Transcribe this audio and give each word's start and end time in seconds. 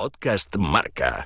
Podcast 0.00 0.56
Marca. 0.56 1.22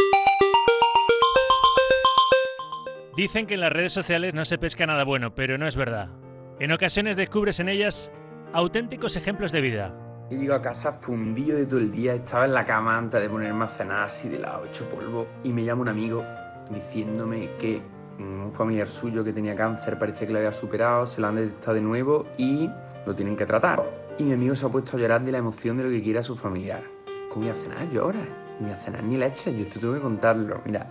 Dicen 3.17 3.47
que 3.47 3.55
en 3.55 3.61
las 3.61 3.73
redes 3.73 3.93
sociales 3.93 4.35
no 4.35 4.45
se 4.45 4.59
pesca 4.59 4.85
nada 4.85 5.05
bueno, 5.05 5.33
pero 5.33 5.57
no 5.59 5.69
es 5.69 5.77
verdad. 5.77 6.09
En 6.59 6.73
ocasiones 6.73 7.17
descubres 7.17 7.61
en 7.61 7.69
ellas 7.69 8.13
auténticos 8.53 9.17
ejemplos 9.17 9.53
de 9.53 9.61
vida. 9.61 9.97
Yo 10.29 10.39
llego 10.39 10.55
a 10.55 10.61
casa 10.61 10.91
fundido 10.91 11.57
de 11.57 11.67
todo 11.67 11.79
el 11.79 11.93
día, 11.93 12.15
estaba 12.15 12.47
en 12.47 12.53
la 12.53 12.67
cama 12.67 12.99
antes 12.99 13.23
de 13.23 13.31
ponerme 13.31 13.65
a 13.65 13.69
cenar 13.69 14.03
así 14.03 14.29
de 14.29 14.41
lado, 14.41 14.65
hecho 14.65 14.91
polvo, 14.91 15.29
y 15.45 15.53
me 15.53 15.63
llama 15.63 15.83
un 15.83 15.89
amigo 15.91 16.25
diciéndome 16.69 17.51
que 17.57 17.81
un 18.19 18.53
familiar 18.53 18.89
suyo 18.89 19.23
que 19.23 19.33
tenía 19.33 19.55
cáncer 19.55 20.01
parece 20.01 20.27
que 20.27 20.33
lo 20.33 20.41
había 20.41 20.53
superado, 20.53 21.07
se 21.07 21.21
lo 21.21 21.29
han 21.29 21.37
detectado 21.37 21.75
de 21.75 21.81
nuevo 21.81 22.27
y 22.37 22.69
lo 23.07 23.15
tienen 23.15 23.37
que 23.37 23.47
tratar. 23.47 23.85
Y 24.19 24.25
mi 24.25 24.33
amigo 24.33 24.57
se 24.57 24.67
ha 24.67 24.69
puesto 24.69 24.97
a 24.97 25.01
llorar 25.01 25.23
de 25.23 25.31
la 25.31 25.39
emoción 25.39 25.77
de 25.77 25.85
lo 25.85 25.91
que 25.91 26.03
quiera 26.03 26.25
su 26.25 26.35
familiar. 26.35 26.83
¿Cómo 27.29 27.47
voy 27.47 27.51
a 27.51 27.55
cenar? 27.55 27.89
Llora. 27.93 28.44
Voy 28.61 28.71
a 28.71 28.77
cenar 28.77 29.03
ni 29.03 29.17
leche, 29.17 29.57
yo 29.57 29.67
te 29.67 29.79
tengo 29.79 29.95
que 29.95 30.01
contarlo. 30.01 30.61
Mira, 30.65 30.87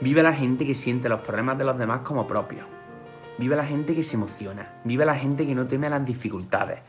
vive 0.00 0.22
la 0.22 0.32
gente 0.32 0.66
que 0.66 0.74
siente 0.74 1.08
los 1.08 1.20
problemas 1.20 1.58
de 1.58 1.64
los 1.64 1.78
demás 1.78 2.00
como 2.00 2.26
propios. 2.26 2.66
Vive 3.38 3.56
la 3.56 3.64
gente 3.64 3.94
que 3.94 4.02
se 4.02 4.16
emociona. 4.16 4.80
Vive 4.84 5.04
la 5.04 5.14
gente 5.14 5.46
que 5.46 5.54
no 5.54 5.66
teme 5.66 5.86
a 5.86 5.90
las 5.90 6.04
dificultades. 6.04 6.80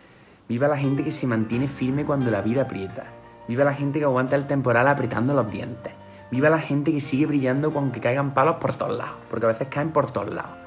Viva 0.47 0.67
la 0.67 0.77
gente 0.77 1.03
que 1.03 1.11
se 1.11 1.27
mantiene 1.27 1.67
firme 1.67 2.05
cuando 2.05 2.29
la 2.29 2.41
vida 2.41 2.63
aprieta. 2.63 3.05
Viva 3.47 3.63
la 3.63 3.73
gente 3.73 3.99
que 3.99 4.05
aguanta 4.05 4.35
el 4.35 4.47
temporal 4.47 4.87
apretando 4.87 5.33
los 5.33 5.49
dientes. 5.49 5.93
Viva 6.31 6.49
la 6.49 6.59
gente 6.59 6.91
que 6.91 7.01
sigue 7.01 7.25
brillando 7.25 7.71
aunque 7.75 7.99
caigan 7.99 8.33
palos 8.33 8.55
por 8.55 8.73
todos 8.73 8.97
lados, 8.97 9.17
porque 9.29 9.45
a 9.45 9.49
veces 9.49 9.67
caen 9.69 9.91
por 9.91 10.11
todos 10.11 10.33
lados. 10.33 10.57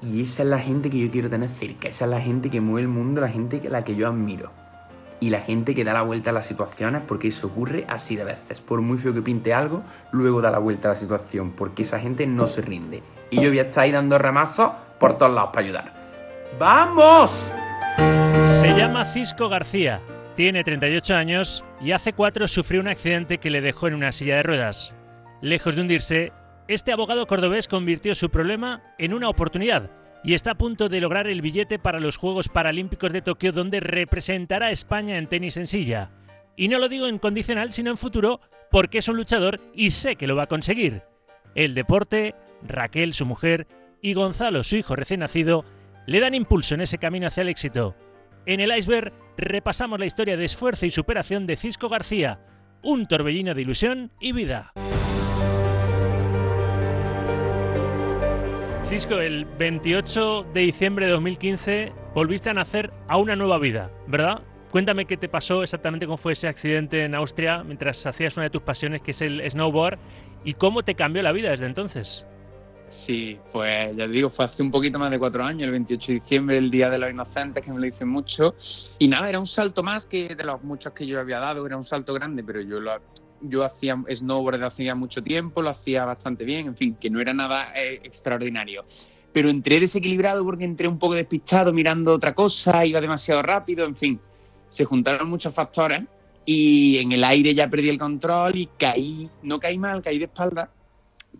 Y 0.00 0.20
esa 0.22 0.42
es 0.42 0.48
la 0.48 0.58
gente 0.58 0.90
que 0.90 0.98
yo 0.98 1.10
quiero 1.10 1.30
tener 1.30 1.48
cerca, 1.48 1.88
esa 1.88 2.06
es 2.06 2.10
la 2.10 2.20
gente 2.20 2.50
que 2.50 2.60
mueve 2.60 2.82
el 2.82 2.88
mundo, 2.88 3.20
la 3.20 3.28
gente 3.28 3.62
a 3.64 3.70
la 3.70 3.84
que 3.84 3.94
yo 3.94 4.08
admiro. 4.08 4.50
Y 5.22 5.30
la 5.30 5.40
gente 5.40 5.72
que 5.76 5.84
da 5.84 5.92
la 5.92 6.02
vuelta 6.02 6.30
a 6.30 6.32
las 6.32 6.46
situaciones, 6.46 7.02
porque 7.06 7.28
eso 7.28 7.46
ocurre 7.46 7.84
así 7.88 8.16
de 8.16 8.24
veces. 8.24 8.60
Por 8.60 8.80
muy 8.80 8.98
feo 8.98 9.14
que 9.14 9.22
pinte 9.22 9.54
algo, 9.54 9.84
luego 10.10 10.40
da 10.42 10.50
la 10.50 10.58
vuelta 10.58 10.88
a 10.88 10.94
la 10.94 10.96
situación, 10.96 11.52
porque 11.52 11.82
esa 11.82 12.00
gente 12.00 12.26
no 12.26 12.48
se 12.48 12.60
rinde. 12.60 13.04
Y 13.30 13.36
yo 13.36 13.48
voy 13.48 13.60
a 13.60 13.62
estar 13.62 13.84
ahí 13.84 13.92
dando 13.92 14.18
remazos 14.18 14.72
por 14.98 15.16
todos 15.16 15.32
lados 15.32 15.50
para 15.52 15.64
ayudar. 15.64 15.94
¡Vamos! 16.58 17.52
Se 18.46 18.66
llama 18.70 19.04
Cisco 19.04 19.48
García, 19.48 20.00
tiene 20.34 20.64
38 20.64 21.14
años 21.14 21.62
y 21.80 21.92
hace 21.92 22.14
cuatro 22.14 22.48
sufrió 22.48 22.80
un 22.80 22.88
accidente 22.88 23.38
que 23.38 23.50
le 23.50 23.60
dejó 23.60 23.86
en 23.86 23.94
una 23.94 24.10
silla 24.10 24.34
de 24.34 24.42
ruedas. 24.42 24.96
Lejos 25.40 25.76
de 25.76 25.82
hundirse, 25.82 26.32
este 26.66 26.92
abogado 26.92 27.28
cordobés 27.28 27.68
convirtió 27.68 28.16
su 28.16 28.28
problema 28.28 28.82
en 28.98 29.14
una 29.14 29.28
oportunidad 29.28 29.88
y 30.24 30.34
está 30.34 30.52
a 30.52 30.58
punto 30.58 30.88
de 30.88 31.00
lograr 31.00 31.26
el 31.26 31.42
billete 31.42 31.78
para 31.78 32.00
los 32.00 32.16
Juegos 32.16 32.48
Paralímpicos 32.48 33.12
de 33.12 33.22
Tokio 33.22 33.52
donde 33.52 33.80
representará 33.80 34.66
a 34.66 34.70
España 34.70 35.18
en 35.18 35.26
tenis 35.26 35.56
en 35.56 35.66
silla. 35.66 36.10
Y 36.56 36.68
no 36.68 36.78
lo 36.78 36.88
digo 36.88 37.06
en 37.06 37.18
condicional, 37.18 37.72
sino 37.72 37.90
en 37.90 37.96
futuro, 37.96 38.40
porque 38.70 38.98
es 38.98 39.08
un 39.08 39.16
luchador 39.16 39.60
y 39.74 39.90
sé 39.90 40.16
que 40.16 40.26
lo 40.26 40.36
va 40.36 40.44
a 40.44 40.48
conseguir. 40.48 41.02
El 41.54 41.74
deporte, 41.74 42.34
Raquel, 42.62 43.14
su 43.14 43.26
mujer, 43.26 43.66
y 44.00 44.14
Gonzalo, 44.14 44.62
su 44.62 44.76
hijo 44.76 44.96
recién 44.96 45.20
nacido, 45.20 45.64
le 46.06 46.20
dan 46.20 46.34
impulso 46.34 46.74
en 46.74 46.82
ese 46.82 46.98
camino 46.98 47.26
hacia 47.26 47.42
el 47.42 47.48
éxito. 47.48 47.94
En 48.46 48.60
el 48.60 48.76
iceberg 48.76 49.12
repasamos 49.36 49.98
la 49.98 50.06
historia 50.06 50.36
de 50.36 50.44
esfuerzo 50.44 50.86
y 50.86 50.90
superación 50.90 51.46
de 51.46 51.56
Cisco 51.56 51.88
García, 51.88 52.40
un 52.82 53.06
torbellino 53.06 53.54
de 53.54 53.62
ilusión 53.62 54.10
y 54.20 54.32
vida. 54.32 54.72
Cisco, 58.92 59.20
el 59.20 59.46
28 59.46 60.48
de 60.52 60.60
diciembre 60.60 61.06
de 61.06 61.12
2015 61.12 61.94
volviste 62.14 62.50
a 62.50 62.52
nacer 62.52 62.92
a 63.08 63.16
una 63.16 63.34
nueva 63.34 63.58
vida, 63.58 63.90
¿verdad? 64.06 64.42
Cuéntame 64.70 65.06
qué 65.06 65.16
te 65.16 65.30
pasó 65.30 65.62
exactamente, 65.62 66.04
cómo 66.04 66.18
fue 66.18 66.34
ese 66.34 66.46
accidente 66.46 67.02
en 67.02 67.14
Austria 67.14 67.64
mientras 67.64 68.04
hacías 68.04 68.36
una 68.36 68.44
de 68.44 68.50
tus 68.50 68.60
pasiones, 68.60 69.00
que 69.00 69.12
es 69.12 69.22
el 69.22 69.50
snowboard, 69.50 69.98
y 70.44 70.52
cómo 70.52 70.82
te 70.82 70.94
cambió 70.94 71.22
la 71.22 71.32
vida 71.32 71.48
desde 71.48 71.64
entonces. 71.64 72.26
Sí, 72.88 73.38
pues 73.50 73.96
ya 73.96 74.04
te 74.04 74.12
digo, 74.12 74.28
fue 74.28 74.44
hace 74.44 74.62
un 74.62 74.70
poquito 74.70 74.98
más 74.98 75.10
de 75.10 75.18
cuatro 75.18 75.42
años, 75.42 75.62
el 75.62 75.70
28 75.70 76.12
de 76.12 76.20
diciembre, 76.20 76.58
el 76.58 76.70
Día 76.70 76.90
de 76.90 76.98
los 76.98 77.10
Inocentes, 77.10 77.64
que 77.64 77.72
me 77.72 77.78
lo 77.78 77.86
dicen 77.86 78.08
mucho. 78.08 78.54
Y 78.98 79.08
nada, 79.08 79.30
era 79.30 79.38
un 79.38 79.46
salto 79.46 79.82
más 79.82 80.04
que 80.04 80.34
de 80.34 80.44
los 80.44 80.62
muchos 80.62 80.92
que 80.92 81.06
yo 81.06 81.18
había 81.18 81.38
dado, 81.38 81.64
era 81.64 81.78
un 81.78 81.84
salto 81.84 82.12
grande, 82.12 82.44
pero 82.44 82.60
yo 82.60 82.78
lo, 82.78 83.00
yo 83.42 83.64
hacía 83.64 83.96
snowboard 84.08 84.62
hacía 84.62 84.94
mucho 84.94 85.22
tiempo, 85.22 85.62
lo 85.62 85.70
hacía 85.70 86.04
bastante 86.04 86.44
bien, 86.44 86.68
en 86.68 86.76
fin, 86.76 86.96
que 87.00 87.10
no 87.10 87.20
era 87.20 87.34
nada 87.34 87.72
eh, 87.74 88.00
extraordinario. 88.02 88.84
Pero 89.32 89.48
entré 89.48 89.80
desequilibrado 89.80 90.44
porque 90.44 90.64
entré 90.64 90.88
un 90.88 90.98
poco 90.98 91.14
despistado 91.14 91.72
mirando 91.72 92.12
otra 92.12 92.34
cosa, 92.34 92.84
iba 92.84 93.00
demasiado 93.00 93.42
rápido, 93.42 93.84
en 93.86 93.96
fin, 93.96 94.20
se 94.68 94.84
juntaron 94.84 95.28
muchos 95.28 95.54
factores 95.54 96.02
y 96.44 96.98
en 96.98 97.12
el 97.12 97.24
aire 97.24 97.54
ya 97.54 97.68
perdí 97.68 97.88
el 97.88 97.98
control 97.98 98.56
y 98.56 98.66
caí, 98.78 99.28
no 99.42 99.58
caí 99.58 99.78
mal, 99.78 100.02
caí 100.02 100.18
de 100.18 100.24
espalda 100.24 100.70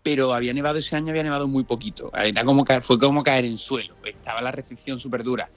pero 0.02 0.32
había 0.32 0.52
nevado 0.52 0.78
ese 0.78 0.96
año, 0.96 1.10
había 1.10 1.22
nevado 1.22 1.46
muy 1.46 1.64
poquito. 1.64 2.10
Era 2.14 2.44
como 2.44 2.64
fue 2.80 2.98
como 2.98 3.22
caer 3.22 3.44
en 3.44 3.58
suelo, 3.58 3.94
estaba 4.04 4.40
la 4.40 4.50
recepción 4.50 4.98
súper 4.98 5.22
dura. 5.22 5.48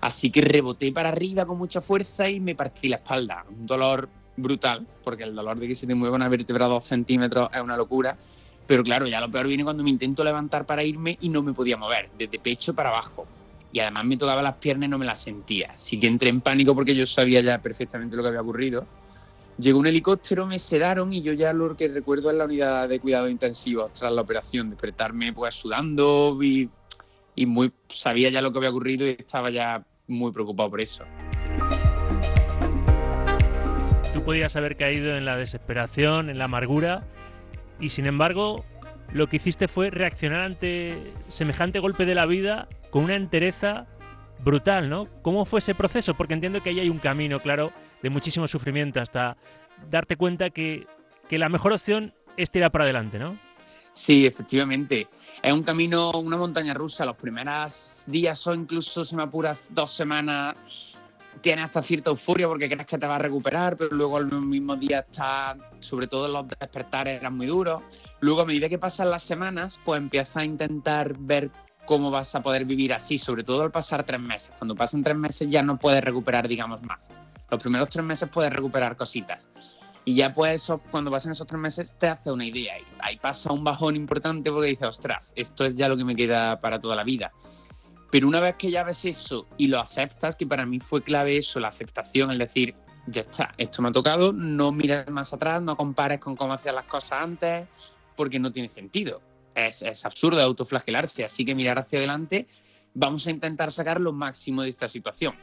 Así 0.00 0.30
que 0.30 0.42
reboté 0.42 0.92
para 0.92 1.08
arriba 1.10 1.46
con 1.46 1.56
mucha 1.56 1.80
fuerza 1.80 2.28
y 2.28 2.40
me 2.40 2.54
partí 2.54 2.88
la 2.88 2.96
espalda. 2.96 3.44
Un 3.48 3.66
dolor 3.66 4.08
brutal, 4.36 4.86
porque 5.02 5.24
el 5.24 5.34
dolor 5.34 5.58
de 5.58 5.68
que 5.68 5.74
se 5.74 5.86
te 5.86 5.94
mueva 5.94 6.16
una 6.16 6.28
vértebra 6.28 6.66
dos 6.66 6.84
centímetros 6.84 7.48
es 7.52 7.60
una 7.60 7.76
locura. 7.76 8.16
Pero 8.66 8.82
claro, 8.82 9.06
ya 9.06 9.20
lo 9.20 9.30
peor 9.30 9.46
viene 9.46 9.64
cuando 9.64 9.82
me 9.82 9.90
intento 9.90 10.24
levantar 10.24 10.64
para 10.64 10.82
irme 10.82 11.18
y 11.20 11.28
no 11.28 11.42
me 11.42 11.52
podía 11.52 11.76
mover, 11.76 12.08
desde 12.18 12.38
pecho 12.38 12.74
para 12.74 12.88
abajo. 12.88 13.26
Y 13.72 13.80
además 13.80 14.04
me 14.04 14.16
tocaba 14.16 14.40
las 14.40 14.54
piernas 14.56 14.86
y 14.86 14.90
no 14.90 14.98
me 14.98 15.04
las 15.04 15.20
sentía. 15.20 15.70
Así 15.72 15.98
que 15.98 16.06
entré 16.06 16.28
en 16.30 16.40
pánico 16.40 16.74
porque 16.74 16.94
yo 16.94 17.04
sabía 17.04 17.40
ya 17.40 17.60
perfectamente 17.60 18.16
lo 18.16 18.22
que 18.22 18.28
había 18.28 18.40
ocurrido 18.40 18.86
Llegó 19.56 19.78
un 19.78 19.86
helicóptero, 19.86 20.46
me 20.46 20.58
sedaron 20.58 21.12
y 21.12 21.22
yo 21.22 21.32
ya 21.32 21.52
lo 21.52 21.76
que 21.76 21.86
recuerdo 21.86 22.30
es 22.30 22.36
la 22.36 22.44
unidad 22.44 22.88
de 22.88 22.98
cuidado 22.98 23.28
intensivo 23.28 23.88
tras 23.96 24.12
la 24.12 24.22
operación, 24.22 24.70
despertarme 24.70 25.32
pues 25.32 25.54
sudando 25.54 26.36
y, 26.42 26.68
y 27.36 27.46
muy 27.46 27.72
sabía 27.88 28.30
ya 28.30 28.42
lo 28.42 28.50
que 28.50 28.58
había 28.58 28.70
ocurrido 28.70 29.06
y 29.06 29.10
estaba 29.10 29.50
ya 29.50 29.84
muy 30.08 30.32
preocupado 30.32 30.70
por 30.70 30.80
eso. 30.80 31.04
Podías 34.24 34.56
haber 34.56 34.76
caído 34.76 35.16
en 35.16 35.24
la 35.24 35.36
desesperación, 35.36 36.30
en 36.30 36.38
la 36.38 36.46
amargura 36.46 37.04
y 37.78 37.90
sin 37.90 38.06
embargo 38.06 38.64
lo 39.12 39.28
que 39.28 39.36
hiciste 39.36 39.68
fue 39.68 39.90
reaccionar 39.90 40.40
ante 40.40 41.12
semejante 41.28 41.78
golpe 41.78 42.06
de 42.06 42.14
la 42.14 42.26
vida 42.26 42.68
con 42.90 43.04
una 43.04 43.16
entereza 43.16 43.86
brutal, 44.40 44.88
¿no? 44.88 45.08
¿Cómo 45.22 45.44
fue 45.44 45.60
ese 45.60 45.74
proceso? 45.74 46.14
Porque 46.14 46.34
entiendo 46.34 46.62
que 46.62 46.70
ahí 46.70 46.80
hay 46.80 46.88
un 46.88 46.98
camino, 46.98 47.40
claro, 47.40 47.72
de 48.02 48.10
muchísimo 48.10 48.46
sufrimiento 48.48 49.00
hasta 49.00 49.36
darte 49.88 50.16
cuenta 50.16 50.50
que, 50.50 50.86
la 51.30 51.48
mejor 51.48 51.72
opción 51.72 52.14
es 52.36 52.50
tirar 52.50 52.70
para 52.70 52.84
adelante, 52.84 53.18
¿no? 53.18 53.36
Sí, 53.92 54.24
efectivamente. 54.24 55.08
Es 55.42 55.52
un 55.52 55.64
camino, 55.64 56.12
una 56.12 56.36
montaña 56.36 56.74
rusa. 56.74 57.04
Los 57.04 57.16
primeros 57.16 58.04
días 58.06 58.46
o 58.46 58.54
incluso, 58.54 59.04
si 59.04 59.16
me 59.16 59.24
apuras, 59.24 59.70
dos 59.72 59.90
semanas, 59.90 60.96
tienes 61.44 61.66
hasta 61.66 61.82
cierta 61.82 62.08
euforia 62.08 62.48
porque 62.48 62.70
crees 62.70 62.86
que 62.86 62.96
te 62.96 63.06
vas 63.06 63.16
a 63.16 63.22
recuperar, 63.22 63.76
pero 63.76 63.94
luego 63.94 64.16
al 64.16 64.32
mismo 64.32 64.76
día 64.76 65.00
está, 65.00 65.54
sobre 65.78 66.06
todo 66.06 66.26
los 66.26 66.48
despertares 66.48 67.20
eran 67.20 67.36
muy 67.36 67.46
duros. 67.46 67.82
Luego, 68.20 68.40
a 68.40 68.46
medida 68.46 68.70
que 68.70 68.78
pasan 68.78 69.10
las 69.10 69.22
semanas, 69.22 69.78
pues 69.84 70.00
empiezas 70.00 70.38
a 70.38 70.44
intentar 70.44 71.14
ver 71.18 71.50
cómo 71.84 72.10
vas 72.10 72.34
a 72.34 72.42
poder 72.42 72.64
vivir 72.64 72.94
así, 72.94 73.18
sobre 73.18 73.44
todo 73.44 73.62
al 73.62 73.70
pasar 73.70 74.04
tres 74.04 74.20
meses. 74.20 74.54
Cuando 74.56 74.74
pasan 74.74 75.04
tres 75.04 75.16
meses 75.16 75.50
ya 75.50 75.62
no 75.62 75.78
puedes 75.78 76.02
recuperar, 76.02 76.48
digamos, 76.48 76.82
más. 76.82 77.10
Los 77.50 77.62
primeros 77.62 77.90
tres 77.90 78.06
meses 78.06 78.26
puedes 78.32 78.50
recuperar 78.50 78.96
cositas. 78.96 79.50
Y 80.06 80.14
ya 80.14 80.32
pues 80.32 80.72
cuando 80.90 81.10
pasan 81.10 81.32
esos 81.32 81.46
tres 81.46 81.60
meses 81.60 81.94
te 81.98 82.08
hace 82.08 82.32
una 82.32 82.46
idea. 82.46 82.78
Y 82.78 82.84
ahí 83.00 83.16
pasa 83.18 83.52
un 83.52 83.64
bajón 83.64 83.96
importante 83.96 84.50
porque 84.50 84.68
dices, 84.68 84.88
ostras, 84.88 85.34
esto 85.36 85.66
es 85.66 85.76
ya 85.76 85.88
lo 85.88 85.96
que 85.98 86.04
me 86.04 86.16
queda 86.16 86.58
para 86.62 86.80
toda 86.80 86.96
la 86.96 87.04
vida. 87.04 87.32
Pero 88.14 88.28
una 88.28 88.38
vez 88.38 88.54
que 88.54 88.70
ya 88.70 88.84
ves 88.84 89.04
eso 89.06 89.48
y 89.56 89.66
lo 89.66 89.80
aceptas, 89.80 90.36
que 90.36 90.46
para 90.46 90.64
mí 90.64 90.78
fue 90.78 91.02
clave 91.02 91.36
eso, 91.36 91.58
la 91.58 91.66
aceptación, 91.66 92.30
es 92.30 92.38
decir, 92.38 92.72
ya 93.08 93.22
está, 93.22 93.52
esto 93.58 93.82
me 93.82 93.88
ha 93.88 93.90
tocado, 93.90 94.32
no 94.32 94.70
mires 94.70 95.10
más 95.10 95.32
atrás, 95.32 95.60
no 95.60 95.76
compares 95.76 96.20
con 96.20 96.36
cómo 96.36 96.52
hacías 96.52 96.76
las 96.76 96.84
cosas 96.84 97.20
antes, 97.20 97.66
porque 98.14 98.38
no 98.38 98.52
tiene 98.52 98.68
sentido. 98.68 99.20
Es, 99.56 99.82
es 99.82 100.04
absurdo 100.04 100.40
autoflagelarse, 100.40 101.24
así 101.24 101.44
que 101.44 101.56
mirar 101.56 101.76
hacia 101.80 101.98
adelante, 101.98 102.46
vamos 102.94 103.26
a 103.26 103.32
intentar 103.32 103.72
sacar 103.72 104.00
lo 104.00 104.12
máximo 104.12 104.62
de 104.62 104.68
esta 104.68 104.88
situación. 104.88 105.34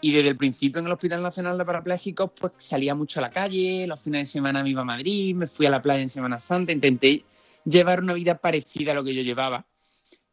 Y 0.00 0.10
desde 0.10 0.30
el 0.30 0.36
principio 0.36 0.80
en 0.80 0.86
el 0.86 0.92
Hospital 0.94 1.22
Nacional 1.22 1.56
de 1.56 1.64
Parapléjicos, 1.64 2.32
pues 2.36 2.54
salía 2.56 2.96
mucho 2.96 3.20
a 3.20 3.22
la 3.22 3.30
calle, 3.30 3.86
los 3.86 4.00
fines 4.00 4.22
de 4.22 4.26
semana 4.26 4.64
me 4.64 4.70
iba 4.70 4.80
a 4.80 4.84
Madrid, 4.84 5.36
me 5.36 5.46
fui 5.46 5.66
a 5.66 5.70
la 5.70 5.80
playa 5.80 6.02
en 6.02 6.08
Semana 6.08 6.40
Santa, 6.40 6.72
intenté 6.72 7.24
llevar 7.64 8.00
una 8.00 8.14
vida 8.14 8.38
parecida 8.38 8.90
a 8.90 8.96
lo 8.96 9.04
que 9.04 9.14
yo 9.14 9.22
llevaba 9.22 9.64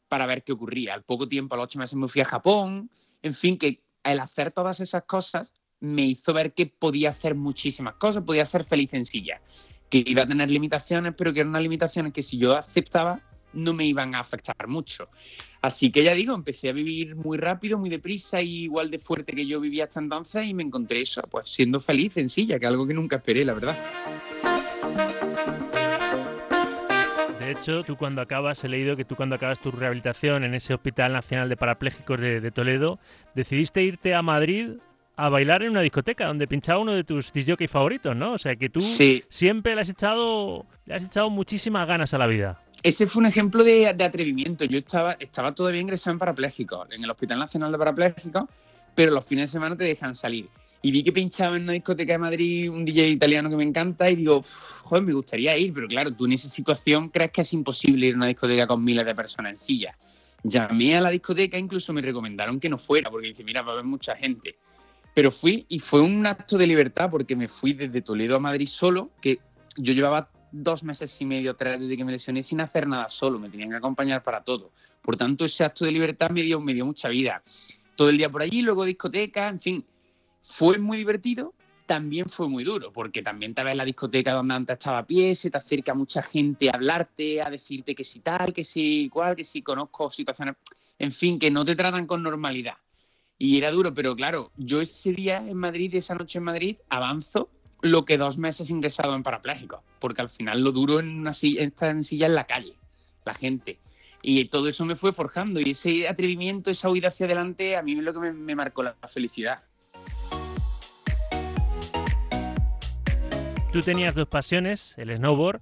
para 0.09 0.25
ver 0.25 0.43
qué 0.43 0.51
ocurría. 0.51 0.93
Al 0.93 1.03
poco 1.03 1.27
tiempo, 1.27 1.55
a 1.55 1.57
los 1.57 1.65
ocho 1.65 1.79
meses, 1.79 1.95
me 1.95 2.07
fui 2.07 2.21
a 2.21 2.25
Japón, 2.25 2.89
en 3.21 3.33
fin, 3.33 3.57
que 3.57 3.81
el 4.03 4.19
hacer 4.19 4.51
todas 4.51 4.79
esas 4.79 5.03
cosas 5.03 5.53
me 5.79 6.01
hizo 6.01 6.33
ver 6.33 6.53
que 6.53 6.65
podía 6.65 7.09
hacer 7.11 7.35
muchísimas 7.35 7.95
cosas, 7.95 8.23
podía 8.23 8.43
ser 8.45 8.65
feliz 8.65 8.93
en 8.93 9.05
silla, 9.05 9.41
que 9.89 10.03
iba 10.05 10.23
a 10.23 10.27
tener 10.27 10.51
limitaciones, 10.51 11.13
pero 11.17 11.33
que 11.33 11.41
eran 11.41 11.49
unas 11.49 11.61
limitaciones 11.61 12.11
que 12.11 12.23
si 12.23 12.37
yo 12.37 12.57
aceptaba 12.57 13.21
no 13.53 13.73
me 13.73 13.85
iban 13.85 14.13
a 14.13 14.19
afectar 14.19 14.67
mucho. 14.67 15.09
Así 15.61 15.91
que 15.91 16.03
ya 16.03 16.13
digo, 16.13 16.35
empecé 16.35 16.69
a 16.69 16.73
vivir 16.73 17.15
muy 17.15 17.37
rápido, 17.37 17.77
muy 17.77 17.89
deprisa 17.89 18.41
y 18.41 18.63
igual 18.63 18.91
de 18.91 18.99
fuerte 18.99 19.33
que 19.33 19.45
yo 19.45 19.59
vivía 19.59 19.85
hasta 19.85 19.99
entonces 19.99 20.45
y 20.45 20.53
me 20.53 20.63
encontré 20.63 21.01
eso, 21.01 21.21
pues 21.23 21.49
siendo 21.49 21.79
feliz 21.79 22.17
en 22.17 22.29
silla, 22.29 22.59
que 22.59 22.65
es 22.65 22.69
algo 22.69 22.85
que 22.85 22.93
nunca 22.93 23.17
esperé, 23.17 23.43
la 23.43 23.53
verdad. 23.53 23.77
De 27.49 27.53
hecho, 27.53 27.83
tú 27.83 27.97
cuando 27.97 28.21
acabas, 28.21 28.63
he 28.63 28.69
leído 28.69 28.95
que 28.95 29.05
tú 29.05 29.15
cuando 29.15 29.35
acabas 29.35 29.59
tu 29.59 29.71
rehabilitación 29.71 30.43
en 30.43 30.53
ese 30.53 30.75
Hospital 30.75 31.13
Nacional 31.13 31.49
de 31.49 31.57
Parapléjicos 31.57 32.19
de, 32.19 32.51
Toledo, 32.51 32.99
decidiste 33.33 33.81
irte 33.81 34.13
a 34.13 34.21
Madrid 34.21 34.73
a 35.15 35.29
bailar 35.29 35.63
en 35.63 35.71
una 35.71 35.81
discoteca 35.81 36.27
donde 36.27 36.47
pinchaba 36.47 36.79
uno 36.79 36.91
de 36.91 37.03
tus 37.03 37.33
disjockey 37.33 37.67
favoritos, 37.67 38.15
¿no? 38.15 38.33
O 38.33 38.37
sea 38.37 38.55
que 38.55 38.69
tú 38.69 38.81
siempre 38.81 39.73
le 39.73 39.81
has 39.81 39.89
echado, 39.89 40.67
le 40.85 40.93
has 40.93 41.03
echado 41.03 41.31
muchísimas 41.31 41.87
ganas 41.87 42.13
a 42.13 42.19
la 42.19 42.27
vida. 42.27 42.61
Ese 42.83 43.07
fue 43.07 43.21
un 43.21 43.25
ejemplo 43.25 43.63
de, 43.63 43.87
atrevimiento. 43.87 44.65
Yo 44.65 44.77
estaba, 44.77 45.13
estaba 45.13 45.51
todavía 45.55 45.81
ingresado 45.81 46.13
en 46.13 46.19
parapléjicos, 46.19 46.87
en 46.91 47.03
el 47.03 47.09
Hospital 47.09 47.39
Nacional 47.39 47.71
de 47.71 47.79
Parapléjicos, 47.79 48.43
pero 48.93 49.11
los 49.11 49.25
fines 49.25 49.49
de 49.49 49.53
semana 49.53 49.75
te 49.75 49.85
dejan 49.85 50.13
salir. 50.13 50.49
Y 50.81 50.91
vi 50.91 51.03
que 51.03 51.11
pinchaba 51.11 51.57
en 51.57 51.63
una 51.63 51.73
discoteca 51.73 52.13
de 52.13 52.19
Madrid 52.19 52.69
un 52.69 52.85
DJ 52.85 53.09
italiano 53.09 53.49
que 53.49 53.57
me 53.57 53.63
encanta 53.63 54.09
y 54.09 54.15
digo, 54.15 54.41
joder, 54.83 55.03
me 55.03 55.13
gustaría 55.13 55.57
ir, 55.57 55.73
pero 55.73 55.87
claro, 55.87 56.13
tú 56.13 56.25
en 56.25 56.33
esa 56.33 56.47
situación 56.47 57.09
crees 57.09 57.31
que 57.31 57.41
es 57.41 57.51
imposible 57.53 58.07
ir 58.07 58.13
a 58.13 58.17
una 58.17 58.27
discoteca 58.27 58.65
con 58.65 58.83
miles 58.83 59.05
de 59.05 59.13
personas 59.13 59.51
en 59.53 59.57
silla. 59.57 59.97
Llamé 60.43 60.95
a 60.95 61.01
la 61.01 61.09
discoteca, 61.09 61.57
incluso 61.57 61.91
me 61.91 62.01
recomendaron 62.01 62.61
que 62.61 62.69
no 62.69 62.77
fuera, 62.77 63.09
porque 63.09 63.27
dice, 63.27 63.43
mira, 63.43 63.61
va 63.61 63.71
a 63.71 63.73
haber 63.73 63.85
mucha 63.85 64.15
gente. 64.15 64.55
Pero 65.13 65.31
fui 65.31 65.65
y 65.67 65.79
fue 65.79 65.99
un 65.99 66.25
acto 66.25 66.57
de 66.57 66.65
libertad 66.65 67.09
porque 67.11 67.35
me 67.35 67.49
fui 67.49 67.73
desde 67.73 68.01
Toledo 68.01 68.37
a 68.37 68.39
Madrid 68.39 68.67
solo, 68.67 69.11
que 69.21 69.39
yo 69.75 69.91
llevaba 69.91 70.29
dos 70.51 70.83
meses 70.83 71.19
y 71.21 71.25
medio, 71.25 71.55
tres 71.55 71.79
desde 71.79 71.97
que 71.97 72.05
me 72.05 72.13
lesioné 72.13 72.41
sin 72.41 72.61
hacer 72.61 72.87
nada 72.87 73.09
solo, 73.09 73.37
me 73.37 73.49
tenían 73.49 73.69
que 73.69 73.77
acompañar 73.77 74.23
para 74.23 74.43
todo. 74.43 74.71
Por 75.01 75.17
tanto, 75.17 75.43
ese 75.43 75.63
acto 75.63 75.83
de 75.83 75.91
libertad 75.91 76.29
me 76.29 76.41
dio, 76.41 76.61
me 76.61 76.73
dio 76.73 76.85
mucha 76.85 77.09
vida. 77.09 77.43
Todo 77.95 78.09
el 78.09 78.17
día 78.17 78.29
por 78.29 78.41
allí, 78.41 78.61
luego 78.61 78.85
discoteca, 78.85 79.49
en 79.49 79.59
fin, 79.59 79.85
fue 80.49 80.77
muy 80.77 80.97
divertido, 80.97 81.53
también 81.85 82.27
fue 82.27 82.49
muy 82.49 82.63
duro, 82.63 82.91
porque 82.91 83.21
también 83.21 83.53
te 83.53 83.63
ves 83.63 83.71
en 83.71 83.77
la 83.77 83.85
discoteca 83.85 84.33
donde 84.33 84.53
antes 84.53 84.73
estaba 84.73 84.99
a 84.99 85.07
pie, 85.07 85.33
se 85.35 85.49
te 85.49 85.57
acerca 85.57 85.93
mucha 85.93 86.21
gente 86.21 86.69
a 86.69 86.73
hablarte, 86.73 87.41
a 87.41 87.49
decirte 87.49 87.95
que 87.95 88.03
si 88.03 88.19
tal, 88.19 88.53
que 88.53 88.63
si 88.63 89.03
igual, 89.03 89.35
que 89.35 89.43
si 89.43 89.61
conozco 89.61 90.11
situaciones, 90.11 90.55
en 90.97 91.11
fin, 91.11 91.39
que 91.39 91.49
no 91.49 91.63
te 91.63 91.75
tratan 91.75 92.05
con 92.05 92.21
normalidad. 92.21 92.75
Y 93.37 93.57
era 93.57 93.71
duro, 93.71 93.93
pero 93.93 94.15
claro, 94.15 94.51
yo 94.57 94.81
ese 94.81 95.13
día 95.13 95.37
en 95.37 95.55
Madrid, 95.55 95.95
esa 95.95 96.13
noche 96.15 96.39
en 96.39 96.43
Madrid, 96.43 96.77
avanzo 96.89 97.49
lo 97.81 98.03
que 98.03 98.17
dos 98.17 98.37
meses 98.37 98.69
ingresado 98.69 99.15
en 99.15 99.23
parapléjico, 99.23 99.83
porque 99.99 100.21
al 100.21 100.29
final 100.29 100.61
lo 100.61 100.71
duro 100.71 100.99
en 100.99 101.19
una 101.19 101.33
silla, 101.33 101.63
estar 101.63 101.89
en 101.91 102.03
silla 102.03 102.27
en 102.27 102.35
la 102.35 102.45
calle, 102.45 102.75
la 103.25 103.33
gente. 103.33 103.79
Y 104.21 104.43
todo 104.45 104.67
eso 104.67 104.83
me 104.85 104.97
fue 104.97 105.13
forjando 105.13 105.61
y 105.61 105.71
ese 105.71 106.07
atrevimiento, 106.07 106.69
esa 106.69 106.89
huida 106.89 107.07
hacia 107.07 107.25
adelante, 107.25 107.77
a 107.77 107.81
mí 107.81 107.93
es 107.93 108.03
lo 108.03 108.13
que 108.13 108.19
me, 108.19 108.55
marcó 108.55 108.83
la, 108.83 108.95
felicidad. 109.07 109.63
Tú 113.71 113.81
tenías 113.81 114.15
dos 114.15 114.27
pasiones, 114.27 114.95
el 114.97 115.15
snowboard 115.15 115.61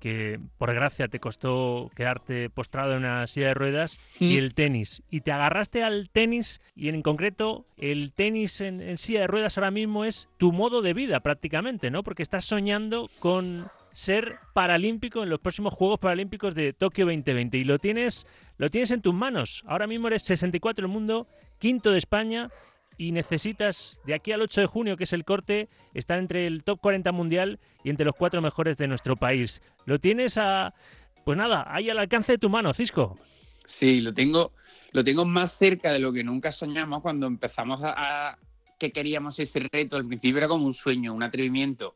que 0.00 0.38
por 0.58 0.74
gracia 0.74 1.08
te 1.08 1.18
costó 1.18 1.90
quedarte 1.94 2.50
postrado 2.50 2.92
en 2.92 2.98
una 2.98 3.26
silla 3.26 3.48
de 3.48 3.54
ruedas, 3.54 3.98
y 4.20 4.36
el 4.36 4.52
tenis. 4.52 5.02
Y 5.08 5.22
te 5.22 5.32
agarraste 5.32 5.82
al 5.82 6.10
tenis 6.10 6.60
y 6.76 6.90
en 6.90 7.00
concreto 7.00 7.64
el 7.78 8.12
tenis 8.12 8.60
en, 8.60 8.98
silla 8.98 9.20
de 9.20 9.26
ruedas 9.28 9.56
ahora 9.56 9.70
mismo 9.70 10.04
es 10.04 10.28
tu 10.36 10.52
modo 10.52 10.82
de 10.82 10.92
vida 10.92 11.20
prácticamente, 11.20 11.90
¿no? 11.90 12.02
Porque 12.02 12.22
estás 12.22 12.44
soñando 12.44 13.08
con 13.18 13.64
ser 13.94 14.36
paralímpico 14.52 15.22
en 15.22 15.30
los 15.30 15.40
próximos 15.40 15.72
Juegos 15.72 16.00
Paralímpicos 16.00 16.54
de 16.54 16.74
Tokio 16.74 17.06
2020 17.06 17.56
y 17.56 17.64
lo 17.64 17.78
tienes, 17.78 18.26
lo 18.58 18.68
tienes 18.68 18.90
en 18.90 19.00
tus 19.00 19.14
manos. 19.14 19.62
Ahora 19.66 19.86
mismo 19.86 20.08
eres 20.08 20.22
64 20.24 20.86
del 20.86 20.92
mundo, 20.92 21.26
quinto 21.58 21.92
de 21.92 21.98
España 21.98 22.50
y 22.96 23.12
necesitas, 23.12 24.00
de 24.04 24.14
aquí 24.14 24.32
al 24.32 24.42
8 24.42 24.62
de 24.62 24.66
junio, 24.66 24.96
que 24.96 25.04
es 25.04 25.12
el 25.12 25.24
corte, 25.24 25.68
estar 25.94 26.18
entre 26.18 26.46
el 26.46 26.62
top 26.62 26.80
40 26.80 27.12
mundial 27.12 27.58
y 27.82 27.90
entre 27.90 28.06
los 28.06 28.14
cuatro 28.14 28.40
mejores 28.40 28.76
de 28.76 28.86
nuestro 28.86 29.16
país. 29.16 29.62
Lo 29.86 29.98
tienes 29.98 30.38
a, 30.38 30.74
pues 31.24 31.36
nada, 31.36 31.64
ahí 31.68 31.90
al 31.90 31.98
alcance 31.98 32.32
de 32.32 32.38
tu 32.38 32.48
mano, 32.48 32.72
Cisco. 32.72 33.18
Sí, 33.66 34.00
lo 34.00 34.12
tengo, 34.12 34.52
lo 34.92 35.02
tengo 35.02 35.24
más 35.24 35.56
cerca 35.56 35.92
de 35.92 35.98
lo 35.98 36.12
que 36.12 36.22
nunca 36.22 36.52
soñamos 36.52 37.02
cuando 37.02 37.26
empezamos 37.26 37.80
a, 37.82 38.38
que 38.78 38.92
queríamos 38.92 39.38
ese 39.38 39.60
reto. 39.72 39.96
Al 39.96 40.06
principio 40.06 40.38
era 40.38 40.48
como 40.48 40.66
un 40.66 40.74
sueño, 40.74 41.12
un 41.12 41.22
atrevimiento. 41.22 41.94